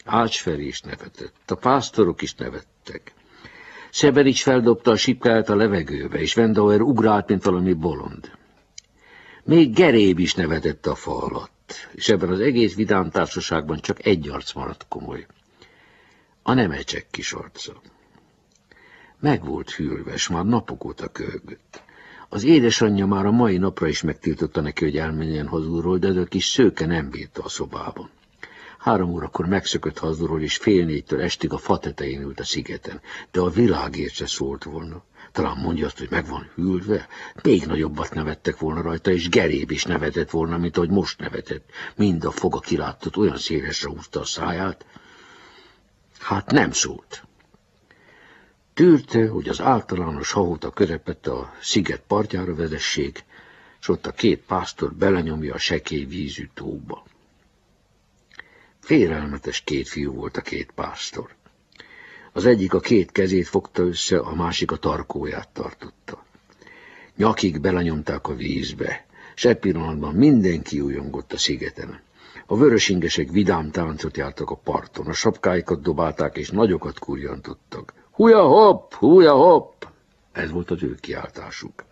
Ácsferi 0.05 0.67
is 0.67 0.81
nevetett, 0.81 1.51
a 1.51 1.55
pásztorok 1.55 2.23
is 2.23 2.35
nevettek. 2.35 3.13
Szeberics 3.91 4.43
feldobta 4.43 4.91
a 4.91 4.97
sipkáját 4.97 5.49
a 5.49 5.55
levegőbe, 5.57 6.19
és 6.21 6.35
Vendauer 6.35 6.81
ugrált, 6.81 7.29
mint 7.29 7.45
valami 7.45 7.73
bolond. 7.73 8.43
Még 9.45 9.73
Geréb 9.73 10.19
is 10.19 10.35
nevetett 10.35 10.87
a 10.87 10.95
fa 10.95 11.23
alatt, 11.23 11.89
és 11.93 12.09
ebben 12.09 12.29
az 12.29 12.41
egész 12.41 12.75
vidám 12.75 13.11
társaságban 13.11 13.81
csak 13.81 14.07
egy 14.07 14.29
arc 14.29 14.53
maradt 14.53 14.87
komoly. 14.89 15.27
A 16.43 16.53
nemecsek 16.53 17.07
kis 17.11 17.33
arca. 17.33 17.81
Meg 19.21 19.45
volt 19.45 19.71
hűlve, 19.71 20.17
s 20.17 20.29
már 20.29 20.45
napok 20.45 20.85
óta 20.85 21.09
köhögött. 21.09 21.83
Az 22.29 22.45
édesanyja 22.45 23.07
már 23.07 23.27
a 23.27 23.31
mai 23.31 23.57
napra 23.57 23.87
is 23.87 24.03
megtiltotta 24.03 24.61
neki, 24.61 24.85
hogy 24.85 24.97
elmenjen 24.97 25.47
hazúról, 25.47 25.99
de 25.99 26.21
a 26.21 26.25
kis 26.25 26.45
szőke 26.47 26.87
nem 26.87 27.11
bírta 27.11 27.43
a 27.43 27.49
szobában. 27.49 28.11
Három 28.79 29.11
órakor 29.11 29.47
megszökött 29.47 29.99
hazúról, 29.99 30.43
és 30.43 30.57
fél 30.57 30.85
négytől 30.85 31.21
estig 31.21 31.53
a 31.53 31.59
fa 31.59 31.81
ült 32.01 32.41
a 32.41 32.45
szigeten, 32.45 33.01
de 33.31 33.41
a 33.41 33.51
világért 33.51 34.15
se 34.15 34.27
szólt 34.27 34.65
volna. 34.65 35.03
Talán 35.35 35.57
mondja 35.57 35.87
azt, 35.87 35.99
hogy 35.99 36.11
meg 36.11 36.27
van 36.27 36.51
hűlve. 36.55 37.09
Még 37.43 37.67
nagyobbat 37.67 38.15
nevettek 38.15 38.59
volna 38.59 38.83
rajta, 38.83 39.11
és 39.11 39.29
Geréb 39.29 39.71
is 39.71 39.85
nevetett 39.85 40.31
volna, 40.31 40.59
mint 40.59 40.77
ahogy 40.77 40.91
most 40.91 41.19
nevetett. 41.19 41.71
Mind 41.97 42.25
a 42.25 42.31
foga 42.31 42.59
kilátott, 42.61 43.17
olyan 43.17 43.37
szélesre 43.37 43.89
húzta 43.89 44.21
a 44.21 44.25
száját. 44.25 44.85
Hát 46.19 46.51
nem 46.51 46.73
szólt. 46.73 47.25
Tűrte, 48.75 49.29
hogy 49.29 49.49
az 49.49 49.61
általános 49.61 50.33
hahuta 50.33 50.71
közepette 50.71 51.31
a 51.33 51.55
sziget 51.61 52.03
partjára 52.07 52.55
vezessék, 52.55 53.25
és 53.81 53.89
ott 53.89 54.07
a 54.07 54.13
két 54.13 54.41
pásztor 54.41 54.95
belenyomja 54.95 55.55
a 55.55 55.59
sekély 55.59 56.05
vízű 56.05 56.49
tóba. 56.55 57.05
Félelmetes 58.81 59.61
két 59.61 59.89
fiú 59.89 60.13
volt 60.13 60.37
a 60.37 60.41
két 60.41 60.71
pásztor. 60.75 61.35
Az 62.37 62.47
egyik 62.47 62.75
a 62.75 62.81
két 62.81 63.13
kezét 63.13 63.49
fogta 63.49 63.83
össze, 63.83 64.19
a 64.19 64.35
másik 64.35 64.71
a 64.71 64.77
tarkóját 64.77 65.49
tartotta. 65.49 66.25
Nyakig 67.17 67.61
belenyomták 67.61 68.29
a 68.29 68.35
vízbe, 68.35 69.07
s 69.35 69.45
e 69.45 69.55
pillanatban 69.55 70.15
mindenki 70.15 70.81
újongott 70.81 71.33
a 71.33 71.39
szigeten. 71.39 72.01
A 72.47 72.57
vörösingesek 72.57 73.31
vidám 73.31 73.71
táncot 73.71 74.17
jártak 74.17 74.51
a 74.51 74.55
parton, 74.55 75.07
a 75.07 75.13
sapkáikat 75.13 75.83
dobálták 75.83 76.37
és 76.37 76.51
nagyokat 76.51 76.99
kurjantottak. 76.99 77.95
Húja 78.11 78.43
hopp, 78.43 78.93
húja 78.93 79.33
hopp! 79.33 79.83
Ez 80.33 80.51
volt 80.51 80.71
az 80.71 80.83
ő 80.83 80.95
kiáltásuk. 81.01 81.85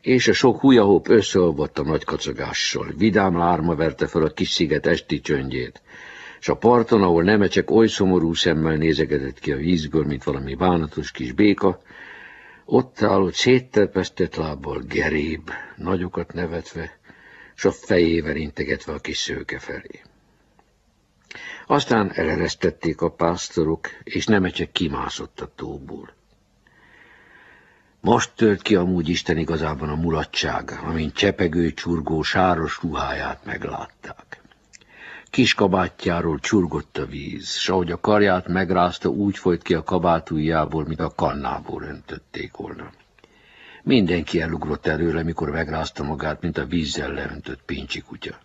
És 0.00 0.28
a 0.28 0.32
sok 0.32 0.60
húja 0.60 0.84
hopp 0.84 1.08
összeolvadt 1.08 1.78
a 1.78 1.82
nagy 1.82 2.04
kacagással. 2.04 2.92
Vidám 2.96 3.36
lárma 3.36 3.74
verte 3.74 4.06
fel 4.06 4.22
a 4.22 4.30
kis 4.30 4.50
sziget 4.50 4.86
esti 4.86 5.20
csöndjét 5.20 5.82
és 6.40 6.48
a 6.48 6.56
parton, 6.56 7.02
ahol 7.02 7.22
Nemecsek 7.22 7.70
oly 7.70 7.86
szomorú 7.86 8.34
szemmel 8.34 8.76
nézegedett 8.76 9.38
ki 9.38 9.52
a 9.52 9.56
vízből, 9.56 10.04
mint 10.04 10.24
valami 10.24 10.54
bánatos 10.54 11.10
kis 11.10 11.32
béka, 11.32 11.82
ott 12.64 13.02
állott 13.02 13.34
szétterpesztett 13.34 14.34
lábbal 14.34 14.80
geréb, 14.80 15.50
nagyokat 15.76 16.32
nevetve, 16.32 16.98
s 17.54 17.64
a 17.64 17.72
fejével 17.72 18.36
integetve 18.36 18.92
a 18.92 18.98
kis 18.98 19.18
szőke 19.18 19.58
felé. 19.58 20.02
Aztán 21.66 22.12
eleresztették 22.12 23.00
a 23.00 23.10
pásztorok, 23.10 23.88
és 24.02 24.26
Nemecsek 24.26 24.72
kimászott 24.72 25.40
a 25.40 25.52
tóból. 25.54 26.14
Most 28.00 28.32
tört 28.34 28.62
ki 28.62 28.74
amúgy 28.74 29.08
Isten 29.08 29.38
igazában 29.38 29.88
a 29.88 29.94
mulatság, 29.94 30.80
amint 30.84 31.14
csepegő, 31.14 31.72
csurgó, 31.72 32.22
sáros 32.22 32.78
ruháját 32.82 33.44
meglátták. 33.44 34.25
Kis 35.36 35.54
kabátjáról 35.54 36.38
csurgott 36.38 36.98
a 36.98 37.06
víz, 37.06 37.48
s 37.48 37.68
ahogy 37.68 37.90
a 37.90 38.00
karját 38.00 38.48
megrázta, 38.48 39.08
úgy 39.08 39.38
folyt 39.38 39.62
ki 39.62 39.74
a 39.74 39.82
kabátújjából, 39.82 40.84
mint 40.84 41.00
a 41.00 41.14
kannából 41.14 41.82
öntötték 41.82 42.56
volna. 42.56 42.90
Mindenki 43.82 44.40
elugrott 44.40 44.86
előle, 44.86 45.22
mikor 45.22 45.50
megrázta 45.50 46.02
magát, 46.02 46.40
mint 46.40 46.58
a 46.58 46.66
vízzel 46.66 47.12
leöntött 47.12 47.62
pincsi 47.62 48.00
kutya. 48.00 48.38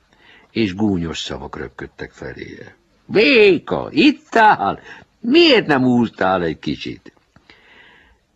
És 0.50 0.76
gúnyos 0.76 1.20
szavak 1.20 1.58
röpködtek 1.58 2.12
feléje. 2.12 2.76
Béka, 3.06 3.88
itt 3.92 4.36
áll! 4.36 4.80
Miért 5.20 5.68
nem 5.68 5.84
úsztál 5.84 6.44
egy 6.44 6.60
kicsit? 6.60 7.14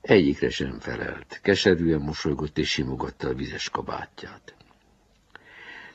Egyikre 0.01 0.49
sem 0.49 0.79
felelt. 0.79 1.39
Keserűen 1.41 2.01
mosolygott 2.01 2.57
és 2.57 2.69
simogatta 2.69 3.27
a 3.27 3.33
vizes 3.33 3.69
kabátját. 3.69 4.53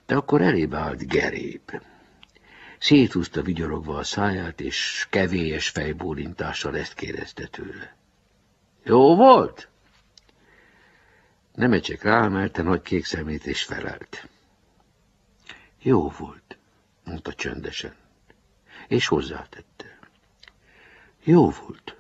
De 0.07 0.17
akkor 0.17 0.41
elébe 0.41 0.79
állt 0.79 1.09
Gerép. 1.09 1.81
Széthúzta 2.81 3.43
vigyorogva 3.43 3.99
a 3.99 4.05
száját, 4.05 4.61
és 4.61 5.07
kevélyes 5.11 5.69
fejbólintással 5.69 6.77
ezt 6.77 6.95
kérdezte 6.95 7.47
tőle. 7.47 7.97
Jó 8.83 9.17
volt? 9.17 9.69
Nemecsek 11.55 12.03
ráemelte 12.03 12.63
nagy 12.63 12.83
kék 12.83 13.05
szemét, 13.05 13.47
és 13.47 13.63
felelt. 13.63 14.29
Jó 15.83 16.09
volt, 16.09 16.57
mondta 17.05 17.35
csöndesen, 17.35 17.95
és 18.89 19.07
hozzátette. 19.07 19.99
Jó 21.25 21.51
volt. 21.51 21.97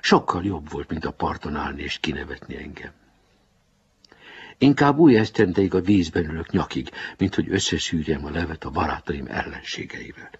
Sokkal 0.00 0.44
jobb 0.44 0.70
volt, 0.70 0.88
mint 0.88 1.04
a 1.04 1.12
parton 1.12 1.56
állni 1.56 1.82
és 1.82 1.98
kinevetni 1.98 2.56
engem. 2.56 2.92
Inkább 4.58 4.98
új 4.98 5.16
esztendeig 5.16 5.74
a 5.74 5.80
vízben 5.80 6.30
ülök 6.30 6.50
nyakig, 6.50 6.90
mint 7.18 7.34
hogy 7.34 7.50
összeszűrjem 7.50 8.24
a 8.24 8.30
levet 8.30 8.64
a 8.64 8.70
barátaim 8.70 9.26
ellenségeivel. 9.26 10.30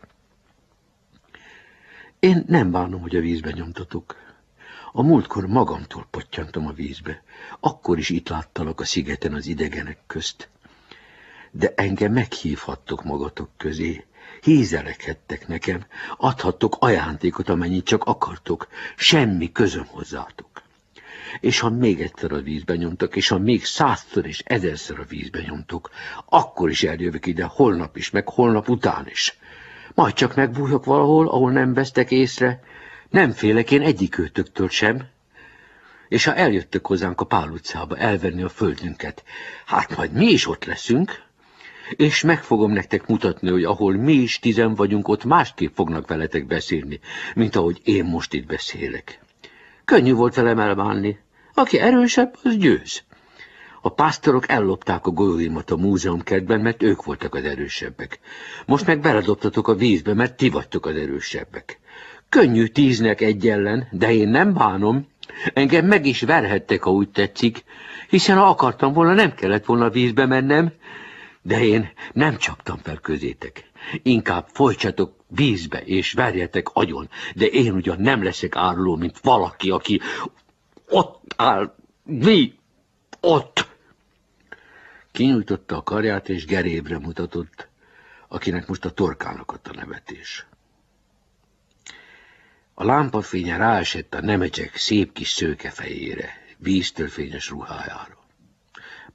Én 2.19 2.45
nem 2.47 2.71
bánom, 2.71 3.01
hogy 3.01 3.17
a 3.17 3.21
vízben 3.21 3.53
nyomtatok. 3.53 4.17
A 4.93 5.03
múltkor 5.03 5.47
magamtól 5.47 6.07
pottyantom 6.11 6.67
a 6.67 6.73
vízbe. 6.73 7.23
Akkor 7.61 7.99
is 7.99 8.09
itt 8.09 8.29
láttalak 8.29 8.81
a 8.81 8.85
szigeten 8.85 9.35
az 9.35 9.47
idegenek 9.47 9.99
közt. 10.07 10.49
De 11.51 11.73
engem 11.77 12.13
meghívhattok 12.13 13.05
magatok 13.05 13.51
közé. 13.57 14.05
Hízelekhettek 14.43 15.49
nekem, 15.49 15.87
adhattok 16.17 16.77
ajándékot, 16.79 17.49
amennyit 17.49 17.85
csak 17.85 18.05
akartok. 18.05 18.69
Semmi 18.97 19.53
közöm 19.53 19.87
hozzátok. 19.87 20.58
És 21.41 21.59
ha 21.59 21.71
még 21.71 22.01
egyszer 22.01 22.33
a 22.33 22.41
vízbe 22.41 22.77
nyomtak, 22.77 23.17
és 23.17 23.29
ha 23.29 23.39
még 23.39 23.65
százszor 23.65 24.27
és 24.27 24.43
ezerszer 24.45 24.99
a 24.99 25.05
vízbe 25.09 25.41
nyomtok, 25.41 25.91
akkor 26.29 26.71
is 26.71 26.83
eljövök 26.83 27.27
ide, 27.27 27.45
holnap 27.45 27.97
is, 27.97 28.11
meg 28.11 28.29
holnap 28.29 28.69
után 28.69 29.07
is. 29.11 29.39
Majd 29.95 30.15
csak 30.15 30.35
megbújok 30.35 30.85
valahol, 30.85 31.29
ahol 31.29 31.51
nem 31.51 31.75
vesztek 31.75 32.11
észre, 32.11 32.61
nem 33.11 33.33
félek 33.33 33.71
én 33.71 33.83
egyik 33.83 34.19
őtöktől 34.19 34.69
sem. 34.69 35.07
És 36.09 36.25
ha 36.25 36.35
eljöttök 36.35 36.87
hozzánk 36.87 37.21
a 37.21 37.25
Pál 37.25 37.51
utcába 37.51 37.97
elvenni 37.97 38.43
a 38.43 38.49
földünket, 38.49 39.25
hát 39.67 39.97
majd 39.97 40.13
mi 40.13 40.27
is 40.27 40.49
ott 40.49 40.65
leszünk, 40.65 41.23
és 41.97 42.23
meg 42.23 42.43
fogom 42.43 42.73
nektek 42.73 43.07
mutatni, 43.07 43.51
hogy 43.51 43.65
ahol 43.65 43.95
mi 43.95 44.13
is 44.13 44.39
tizen 44.39 44.75
vagyunk, 44.75 45.09
ott 45.09 45.25
másképp 45.25 45.75
fognak 45.75 46.09
veletek 46.09 46.47
beszélni, 46.47 47.01
mint 47.35 47.57
ahogy 47.57 47.81
én 47.85 48.05
most 48.05 48.35
itt 48.35 48.47
beszélek. 48.47 49.21
Könnyű 49.89 50.13
volt 50.13 50.35
velem 50.35 50.59
elbánni. 50.59 51.19
Aki 51.55 51.79
erősebb, 51.79 52.37
az 52.43 52.57
győz. 52.57 53.03
A 53.81 53.89
pásztorok 53.89 54.49
ellopták 54.49 55.07
a 55.07 55.11
golyóimat 55.11 55.71
a 55.71 55.77
múzeumkertben, 55.77 56.61
mert 56.61 56.83
ők 56.83 57.05
voltak 57.05 57.35
az 57.35 57.45
erősebbek. 57.45 58.19
Most 58.67 58.87
meg 58.87 59.01
beledobtatok 59.01 59.69
a 59.69 59.75
vízbe, 59.75 60.15
mert 60.15 60.37
ti 60.37 60.49
vagytok 60.49 60.87
az 60.87 60.97
erősebbek. 60.97 61.79
Könnyű 62.29 62.67
tíznek 62.67 63.21
egy 63.21 63.49
ellen, 63.49 63.89
de 63.91 64.13
én 64.13 64.29
nem 64.29 64.53
bánom. 64.53 65.07
Engem 65.55 65.87
meg 65.87 66.07
is 66.07 66.21
verhettek, 66.21 66.83
ha 66.83 66.91
úgy 66.91 67.11
tetszik, 67.11 67.65
hiszen 68.09 68.37
ha 68.37 68.49
akartam 68.49 68.93
volna, 68.93 69.13
nem 69.13 69.35
kellett 69.35 69.65
volna 69.65 69.91
vízbe 69.91 70.27
mennem, 70.27 70.73
de 71.43 71.65
én 71.65 71.89
nem 72.13 72.37
csaptam 72.37 72.77
fel 72.83 72.99
közétek. 72.99 73.68
Inkább 74.03 74.49
folytsatok 74.53 75.17
vízbe, 75.27 75.83
és 75.83 76.13
verjetek 76.13 76.69
agyon, 76.69 77.09
de 77.35 77.47
én 77.47 77.73
ugyan 77.73 78.01
nem 78.01 78.23
leszek 78.23 78.57
áruló, 78.57 78.97
mint 78.97 79.19
valaki, 79.19 79.71
aki 79.71 80.01
ott 80.89 81.35
áll, 81.37 81.75
mi, 82.05 82.59
ott. 83.21 83.69
Kinyújtotta 85.13 85.77
a 85.77 85.83
karját, 85.83 86.29
és 86.29 86.45
gerébre 86.45 86.99
mutatott, 86.99 87.69
akinek 88.29 88.67
most 88.67 88.85
a 88.85 88.91
torkának 88.91 89.53
adta 89.53 89.73
nevetés. 89.75 90.47
A 92.75 92.85
lámpafénye 92.85 93.57
ráesett 93.57 94.15
a 94.15 94.21
nemecsek 94.21 94.77
szép 94.77 95.13
kis 95.13 95.29
szőke 95.29 95.71
fejére, 95.71 96.31
víztől 96.57 97.09
fényes 97.09 97.49
ruhájára. 97.49 98.19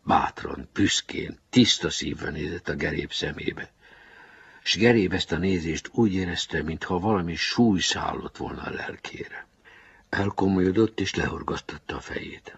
Bátran, 0.04 0.69
püszkén, 0.73 1.39
tiszta 1.49 1.89
szívvel 1.89 2.32
nézett 2.32 2.69
a 2.69 2.76
geréb 2.76 3.12
szemébe. 3.12 3.71
S 4.63 4.78
geréb 4.78 5.13
ezt 5.13 5.32
a 5.32 5.38
nézést 5.38 5.89
úgy 5.93 6.13
érezte, 6.13 6.63
mintha 6.63 6.99
valami 6.99 7.36
súly 7.36 7.80
szállott 7.80 8.38
volna 8.38 8.62
a 8.62 8.69
lelkére. 8.69 9.47
Elkomolyodott 10.10 10.99
és 10.99 11.15
lehorgasztotta 11.15 11.95
a 11.95 11.99
fejét. 11.99 12.58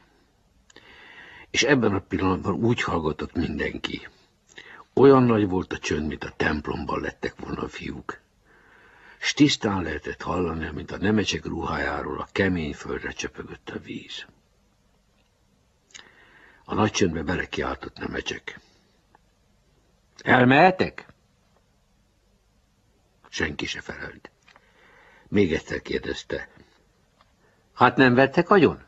És 1.50 1.64
ebben 1.64 1.94
a 1.94 2.00
pillanatban 2.00 2.54
úgy 2.54 2.82
hallgatott 2.82 3.36
mindenki. 3.36 4.08
Olyan 4.94 5.24
nagy 5.24 5.48
volt 5.48 5.74
a 5.74 5.78
csönd, 5.78 6.08
mint 6.08 6.24
a 6.24 6.34
templomban 6.38 7.02
lettek 7.02 7.40
volna 7.40 7.62
a 7.62 7.68
fiúk 7.68 8.24
s 9.26 9.34
tisztán 9.34 9.84
lehetett 9.84 10.22
hallani, 10.22 10.70
mint 10.74 10.92
a 10.92 10.98
nemecsek 10.98 11.46
ruhájáról 11.46 12.20
a 12.20 12.28
kemény 12.32 12.74
földre 12.74 13.12
csöpögött 13.12 13.70
a 13.70 13.80
víz. 13.80 14.26
A 16.66 16.74
nagy 16.74 16.92
csöndbe 16.92 17.24
belekiáltott 17.24 17.98
nemecsek. 17.98 18.60
Elmehetek? 20.18 21.06
Senki 23.36 23.66
se 23.66 23.82
felelt. 23.82 24.32
Még 25.28 25.54
egyszer 25.54 25.82
kérdezte. 25.82 26.50
Hát 27.74 27.96
nem 27.98 28.14
vettek 28.14 28.50
agyon? 28.50 28.84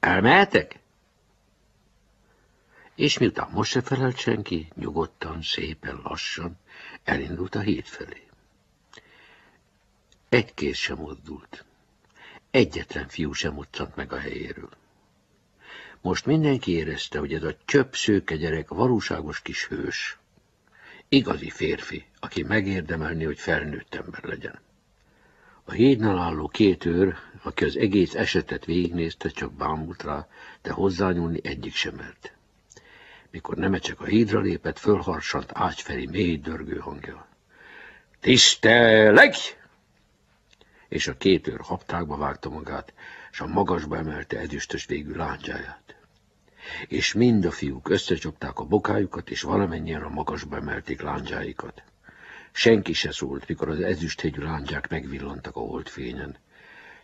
Elmehetek? 0.00 0.78
És 2.94 3.18
miután 3.18 3.50
most 3.50 3.70
se 3.70 3.80
felelt 3.82 4.16
senki, 4.16 4.68
nyugodtan, 4.74 5.42
szépen, 5.42 6.00
lassan 6.02 6.58
elindult 7.04 7.54
a 7.54 7.60
híd 7.60 7.84
felé. 7.84 8.26
Egy 10.28 10.54
kéz 10.54 10.76
sem 10.76 10.96
mozdult. 10.96 11.64
Egyetlen 12.50 13.08
fiú 13.08 13.32
sem 13.32 13.52
moccant 13.52 13.96
meg 13.96 14.12
a 14.12 14.18
helyéről. 14.18 14.70
Most 16.00 16.26
mindenki 16.26 16.72
érezte, 16.72 17.18
hogy 17.18 17.34
ez 17.34 17.42
a 17.42 17.56
csöpp 17.64 17.92
szőke 17.92 18.36
gyerek 18.36 18.68
valóságos 18.68 19.40
kis 19.42 19.66
hős. 19.66 20.18
Igazi 21.08 21.50
férfi, 21.50 22.04
aki 22.20 22.42
megérdemelni, 22.42 23.24
hogy 23.24 23.38
felnőtt 23.38 23.94
ember 23.94 24.24
legyen. 24.24 24.60
A 25.64 25.72
hídnál 25.72 26.18
álló 26.18 26.48
két 26.48 26.84
őr, 26.84 27.14
aki 27.42 27.64
az 27.64 27.76
egész 27.76 28.14
esetet 28.14 28.64
végignézte, 28.64 29.28
csak 29.28 29.52
bámult 29.52 30.02
rá, 30.02 30.28
de 30.62 30.70
hozzányúlni 30.72 31.40
egyik 31.42 31.74
sem 31.74 31.94
mert. 31.94 32.32
Mikor 33.30 33.56
Nemecsek 33.56 34.00
a 34.00 34.04
hídra 34.04 34.40
lépett, 34.40 34.78
fölharsant 34.78 35.50
ágyfeli 35.54 36.06
mély 36.06 36.36
dörgő 36.36 36.78
hangja. 36.78 37.26
Tiszteleg! 38.20 39.34
és 40.88 41.06
a 41.06 41.16
két 41.16 41.48
őr 41.48 41.60
haptákba 41.60 42.16
vágta 42.16 42.50
magát, 42.50 42.94
és 43.30 43.40
a 43.40 43.46
magasba 43.46 43.96
emelte 43.96 44.38
ezüstös 44.38 44.86
végű 44.86 45.14
lándzsáját. 45.14 45.96
És 46.88 47.12
mind 47.12 47.44
a 47.44 47.50
fiúk 47.50 47.88
összecsapták 47.88 48.58
a 48.58 48.64
bokájukat, 48.64 49.30
és 49.30 49.42
valamennyien 49.42 50.02
a 50.02 50.08
magasba 50.08 50.56
emelték 50.56 51.02
lándzsáikat. 51.02 51.82
Senki 52.52 52.92
se 52.92 53.12
szólt, 53.12 53.48
mikor 53.48 53.68
az 53.68 53.80
ezüsthegyű 53.80 54.42
lándzsák 54.42 54.88
megvillantak 54.88 55.56
a 55.56 55.60
holdfényen. 55.60 56.36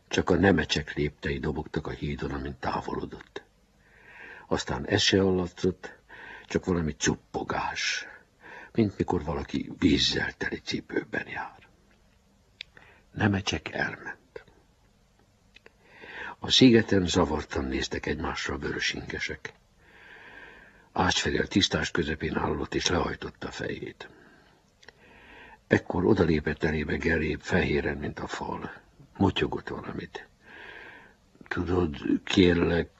Csak 0.09 0.31
a 0.31 0.35
nemecsek 0.35 0.94
léptei 0.94 1.38
dobogtak 1.38 1.87
a 1.87 1.90
hídon, 1.90 2.31
amint 2.31 2.57
távolodott. 2.57 3.42
Aztán 4.46 4.87
ez 4.87 5.03
se 5.03 5.20
hallatszott, 5.20 5.98
csak 6.46 6.64
valami 6.64 6.92
cuppogás, 6.92 8.07
mint 8.72 8.98
mikor 8.98 9.25
valaki 9.25 9.72
vízzel 9.79 10.33
teli 10.33 10.61
cipőben 10.61 11.29
jár. 11.29 11.68
Nemecsek 13.11 13.72
elment. 13.72 14.22
A 16.45 16.51
szigeten 16.51 17.07
zavartan 17.07 17.65
néztek 17.65 18.07
egymásra 18.07 18.55
a 18.55 18.59
vörösingesek. 18.59 19.53
Ácsfedél 20.93 21.47
tisztás 21.47 21.91
közepén 21.91 22.37
állott 22.37 22.75
és 22.75 22.87
lehajtotta 22.87 23.47
a 23.49 23.51
fejét. 23.51 24.09
Ekkor 25.67 26.05
odalépett 26.05 26.63
elébe 26.63 26.97
Geréb 26.97 27.41
fehéren, 27.41 27.97
mint 27.97 28.19
a 28.19 28.27
fal. 28.27 28.73
Motyogott 29.17 29.69
valamit. 29.69 30.27
Tudod, 31.49 31.97
kérlek, 32.25 32.91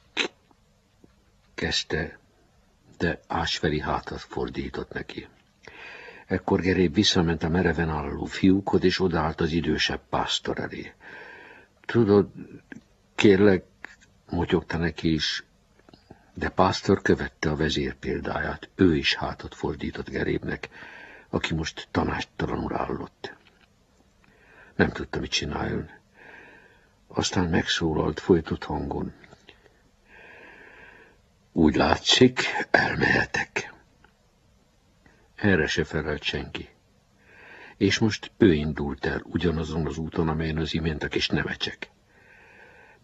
kezdte, 1.53 2.19
de 2.97 3.19
Ásferi 3.27 3.79
hátat 3.79 4.21
fordított 4.21 4.93
neki. 4.93 5.27
Ekkor 6.25 6.61
Geréb 6.61 6.93
visszament 6.93 7.43
a 7.43 7.49
mereven 7.49 7.89
álló 7.89 8.25
fiúkhoz, 8.25 8.83
és 8.83 8.99
odaállt 8.99 9.41
az 9.41 9.51
idősebb 9.51 10.01
pásztor 10.09 10.59
elé. 10.59 10.93
Tudod, 11.85 12.29
kérlek, 13.23 13.63
motyogta 14.29 14.77
neki 14.77 15.13
is, 15.13 15.43
de 16.33 16.49
pásztor 16.49 17.01
követte 17.01 17.49
a 17.49 17.55
vezér 17.55 17.93
példáját. 17.95 18.69
Ő 18.75 18.95
is 18.95 19.15
hátat 19.15 19.55
fordított 19.55 20.09
Gerébnek, 20.09 20.69
aki 21.29 21.53
most 21.53 21.87
tanástalanul 21.91 22.75
állott. 22.75 23.33
Nem 24.75 24.89
tudta, 24.89 25.19
mit 25.19 25.31
csináljon. 25.31 25.89
Aztán 27.07 27.49
megszólalt 27.49 28.19
folytott 28.19 28.63
hangon. 28.63 29.13
Úgy 31.51 31.75
látszik, 31.75 32.41
elmehetek. 32.71 33.73
Erre 35.35 35.67
se 35.67 35.83
felelt 35.83 36.23
senki. 36.23 36.69
És 37.77 37.99
most 37.99 38.31
ő 38.37 38.53
indult 38.53 39.05
el 39.05 39.21
ugyanazon 39.23 39.85
az 39.85 39.97
úton, 39.97 40.29
amelyen 40.29 40.57
az 40.57 40.73
imént 40.73 41.03
a 41.03 41.07
kis 41.07 41.27
nemecsek. 41.27 41.91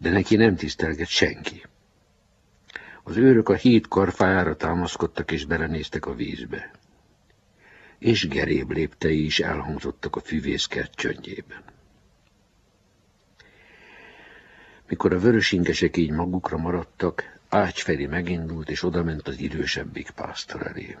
De 0.00 0.10
neki 0.10 0.36
nem 0.36 0.56
tisztelget 0.56 1.08
senki. 1.08 1.62
Az 3.02 3.16
őrök 3.16 3.48
a 3.48 3.54
híd 3.54 3.88
karfájára 3.88 4.56
támaszkodtak 4.56 5.30
és 5.30 5.44
belenéztek 5.44 6.06
a 6.06 6.14
vízbe. 6.14 6.70
És 7.98 8.28
geréb 8.28 8.70
léptei 8.70 9.24
is 9.24 9.40
elhangzottak 9.40 10.16
a 10.16 10.20
füvészkert 10.20 10.94
csöndjében. 10.94 11.62
Mikor 14.88 15.12
a 15.12 15.18
vörösingesek 15.18 15.96
így 15.96 16.10
magukra 16.10 16.56
maradtak, 16.56 17.38
Ács 17.48 17.82
Feri 17.82 18.06
megindult, 18.06 18.70
és 18.70 18.82
odament 18.82 19.28
az 19.28 19.38
idősebbik 19.38 20.10
pásztor 20.10 20.66
elé. 20.66 20.96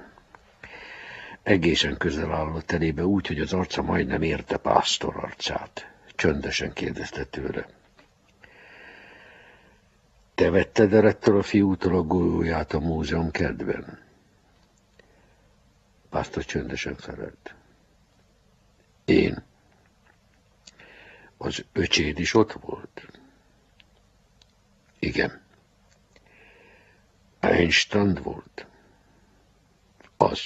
Egészen 1.42 1.96
közel 1.96 2.32
állott 2.32 2.70
elébe 2.70 3.04
úgy, 3.04 3.26
hogy 3.26 3.40
az 3.40 3.52
arca 3.52 3.82
majdnem 3.82 4.22
érte 4.22 4.56
pásztor 4.56 5.16
arcát. 5.16 5.90
Csöndesen 6.14 6.72
kérdezte 6.72 7.24
tőle. 7.24 7.66
Te 10.40 10.50
vetted 10.50 10.92
el 10.92 11.16
a 11.24 11.42
fiútól 11.42 11.96
a 11.96 12.02
golyóját 12.02 12.72
a 12.72 12.78
múzeum 12.78 13.30
kedven? 13.30 13.98
Pásztor 16.08 16.44
csöndesen 16.44 16.94
felelt. 16.94 17.54
Én. 19.04 19.42
Az 21.36 21.64
öcséd 21.72 22.18
is 22.18 22.34
ott 22.34 22.52
volt? 22.52 23.06
Igen. 24.98 25.40
Einstein 27.40 28.14
volt? 28.22 28.66
Az. 30.16 30.40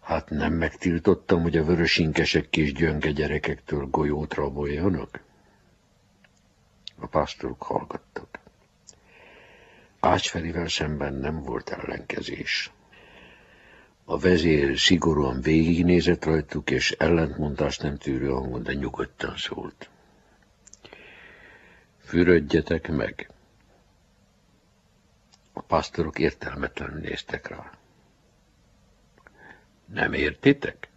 Hát 0.00 0.30
nem 0.30 0.52
megtiltottam, 0.52 1.42
hogy 1.42 1.56
a 1.56 1.64
vörösinkesek 1.64 2.50
kis 2.50 2.72
gyönge 2.72 3.10
gyerekektől 3.10 3.86
golyót 3.86 4.34
raboljanak? 4.34 5.22
A 6.98 7.06
pásztorok 7.06 7.62
hallgattak. 7.62 8.38
Ácsferivel 10.00 10.68
szemben 10.68 11.14
nem 11.14 11.42
volt 11.42 11.70
ellenkezés. 11.70 12.70
A 14.04 14.18
vezér 14.18 14.78
szigorúan 14.78 15.40
végignézett 15.40 16.24
rajtuk, 16.24 16.70
és 16.70 16.90
ellentmondást 16.90 17.82
nem 17.82 17.96
tűrő 17.98 18.28
hangon, 18.28 18.62
de 18.62 18.72
nyugodtan 18.72 19.36
szólt. 19.36 19.88
Fürödjetek 22.04 22.88
meg! 22.88 23.30
A 25.52 25.60
pásztorok 25.60 26.18
értelmetlenül 26.18 27.00
néztek 27.00 27.48
rá. 27.48 27.70
Nem 29.86 30.12
értitek? 30.12 30.88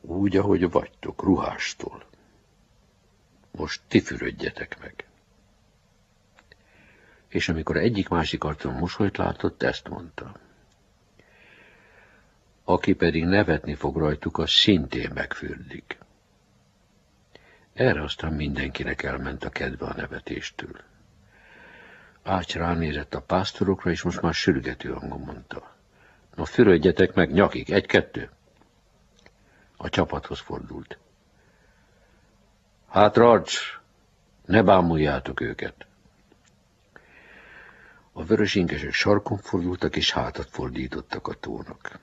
Úgy, 0.00 0.36
ahogy 0.36 0.70
vagytok, 0.70 1.22
ruhástól. 1.22 2.04
Most 3.52 3.80
ti 3.88 4.00
fürödjetek 4.00 4.78
meg. 4.80 5.06
És 7.28 7.48
amikor 7.48 7.76
egyik-másik 7.76 8.44
arcon 8.44 8.74
mosolyt 8.74 9.16
látott, 9.16 9.62
ezt 9.62 9.88
mondta. 9.88 10.36
Aki 12.64 12.92
pedig 12.92 13.24
nevetni 13.24 13.74
fog 13.74 13.96
rajtuk, 13.96 14.38
az 14.38 14.50
szintén 14.50 15.10
megfürdik. 15.14 15.98
Erre 17.72 18.02
aztán 18.02 18.32
mindenkinek 18.32 19.02
elment 19.02 19.44
a 19.44 19.50
kedve 19.50 19.86
a 19.86 19.94
nevetéstől. 19.94 20.80
Ács 22.22 22.54
ránézett 22.54 23.14
a 23.14 23.22
pásztorokra, 23.22 23.90
és 23.90 24.02
most 24.02 24.20
már 24.20 24.34
sürgető 24.34 24.92
hangon 24.92 25.20
mondta. 25.20 25.74
No, 26.34 26.44
fürödjetek 26.44 27.14
meg 27.14 27.32
nyakig, 27.32 27.70
egy-kettő. 27.70 28.30
A 29.76 29.88
csapathoz 29.88 30.40
fordult. 30.40 30.98
Hát, 32.92 33.16
Rajcs, 33.16 33.80
ne 34.44 34.62
bámuljátok 34.62 35.40
őket. 35.40 35.86
A 38.12 38.24
vörösinkesek 38.24 38.92
sarkon 38.92 39.38
fordultak, 39.38 39.96
és 39.96 40.10
hátat 40.12 40.48
fordítottak 40.50 41.28
a 41.28 41.34
tónak. 41.34 41.98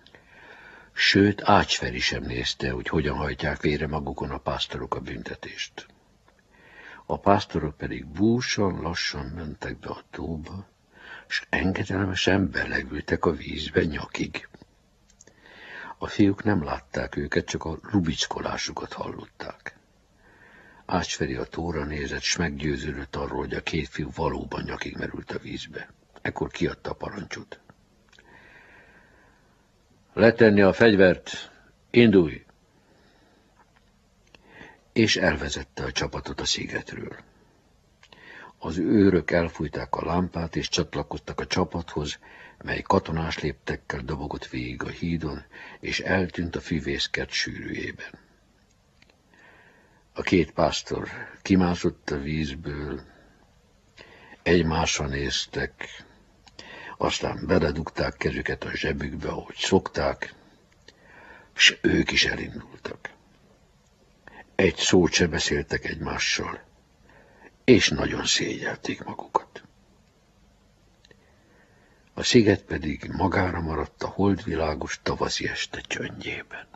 Sőt, 0.91 1.41
Ácsferi 1.43 1.99
sem 1.99 2.23
nézte, 2.23 2.71
hogy 2.71 2.87
hogyan 2.87 3.15
hajtják 3.15 3.61
vére 3.61 3.87
magukon 3.87 4.29
a 4.29 4.37
pásztorok 4.37 4.95
a 4.95 4.99
büntetést. 4.99 5.85
A 7.05 7.19
pásztorok 7.19 7.77
pedig 7.77 8.05
búsan 8.05 8.81
lassan 8.81 9.25
mentek 9.25 9.79
be 9.79 9.89
a 9.89 10.03
tóba, 10.11 10.67
és 11.27 11.43
engedelmesen 11.49 12.49
belegültek 12.51 13.25
a 13.25 13.31
vízbe 13.31 13.83
nyakig. 13.83 14.47
A 15.97 16.07
fiúk 16.07 16.43
nem 16.43 16.63
látták 16.63 17.15
őket, 17.15 17.45
csak 17.45 17.65
a 17.65 17.77
rubickolásukat 17.81 18.93
hallották. 18.93 19.78
Ácsferi 20.91 21.35
a 21.35 21.43
tóra 21.43 21.83
nézett, 21.83 22.21
s 22.21 22.35
meggyőződött 22.35 23.15
arról, 23.15 23.37
hogy 23.39 23.53
a 23.53 23.61
két 23.61 23.87
fiú 23.87 24.09
valóban 24.15 24.63
nyakig 24.63 24.97
merült 24.97 25.31
a 25.31 25.39
vízbe. 25.39 25.93
Ekkor 26.21 26.51
kiadta 26.51 26.89
a 26.89 26.93
parancsot. 26.93 27.59
Letenni 30.13 30.61
a 30.61 30.73
fegyvert, 30.73 31.51
indulj! 31.89 32.45
És 34.93 35.15
elvezette 35.17 35.83
a 35.83 35.91
csapatot 35.91 36.41
a 36.41 36.45
szigetről. 36.45 37.15
Az 38.57 38.77
őrök 38.77 39.31
elfújták 39.31 39.95
a 39.95 40.05
lámpát, 40.05 40.55
és 40.55 40.69
csatlakoztak 40.69 41.39
a 41.39 41.47
csapathoz, 41.47 42.19
mely 42.63 42.81
katonás 42.81 43.39
léptekkel 43.39 44.01
dobogott 44.01 44.47
végig 44.47 44.83
a 44.83 44.89
hídon, 44.89 45.43
és 45.79 45.99
eltűnt 45.99 46.55
a 46.55 46.61
füvészkert 46.61 47.31
sűrűjében. 47.31 48.27
A 50.19 50.21
két 50.21 50.51
pásztor 50.51 51.09
kimászott 51.41 52.09
a 52.09 52.17
vízből, 52.17 53.01
egymásra 54.43 55.07
néztek, 55.07 56.03
aztán 56.97 57.43
beledugták 57.47 58.17
kezüket 58.17 58.63
a 58.63 58.75
zsebükbe, 58.75 59.27
ahogy 59.29 59.55
szokták, 59.55 60.33
és 61.55 61.77
ők 61.81 62.11
is 62.11 62.25
elindultak. 62.25 63.09
Egy 64.55 64.75
szót 64.75 65.11
se 65.11 65.27
beszéltek 65.27 65.85
egymással, 65.85 66.63
és 67.63 67.89
nagyon 67.89 68.25
szégyelték 68.25 69.03
magukat. 69.03 69.63
A 72.13 72.23
sziget 72.23 72.63
pedig 72.63 73.11
magára 73.11 73.61
maradt 73.61 74.03
a 74.03 74.07
holdvilágos 74.07 74.99
tavaszi 75.03 75.47
este 75.47 75.81
csöndjében. 75.81 76.67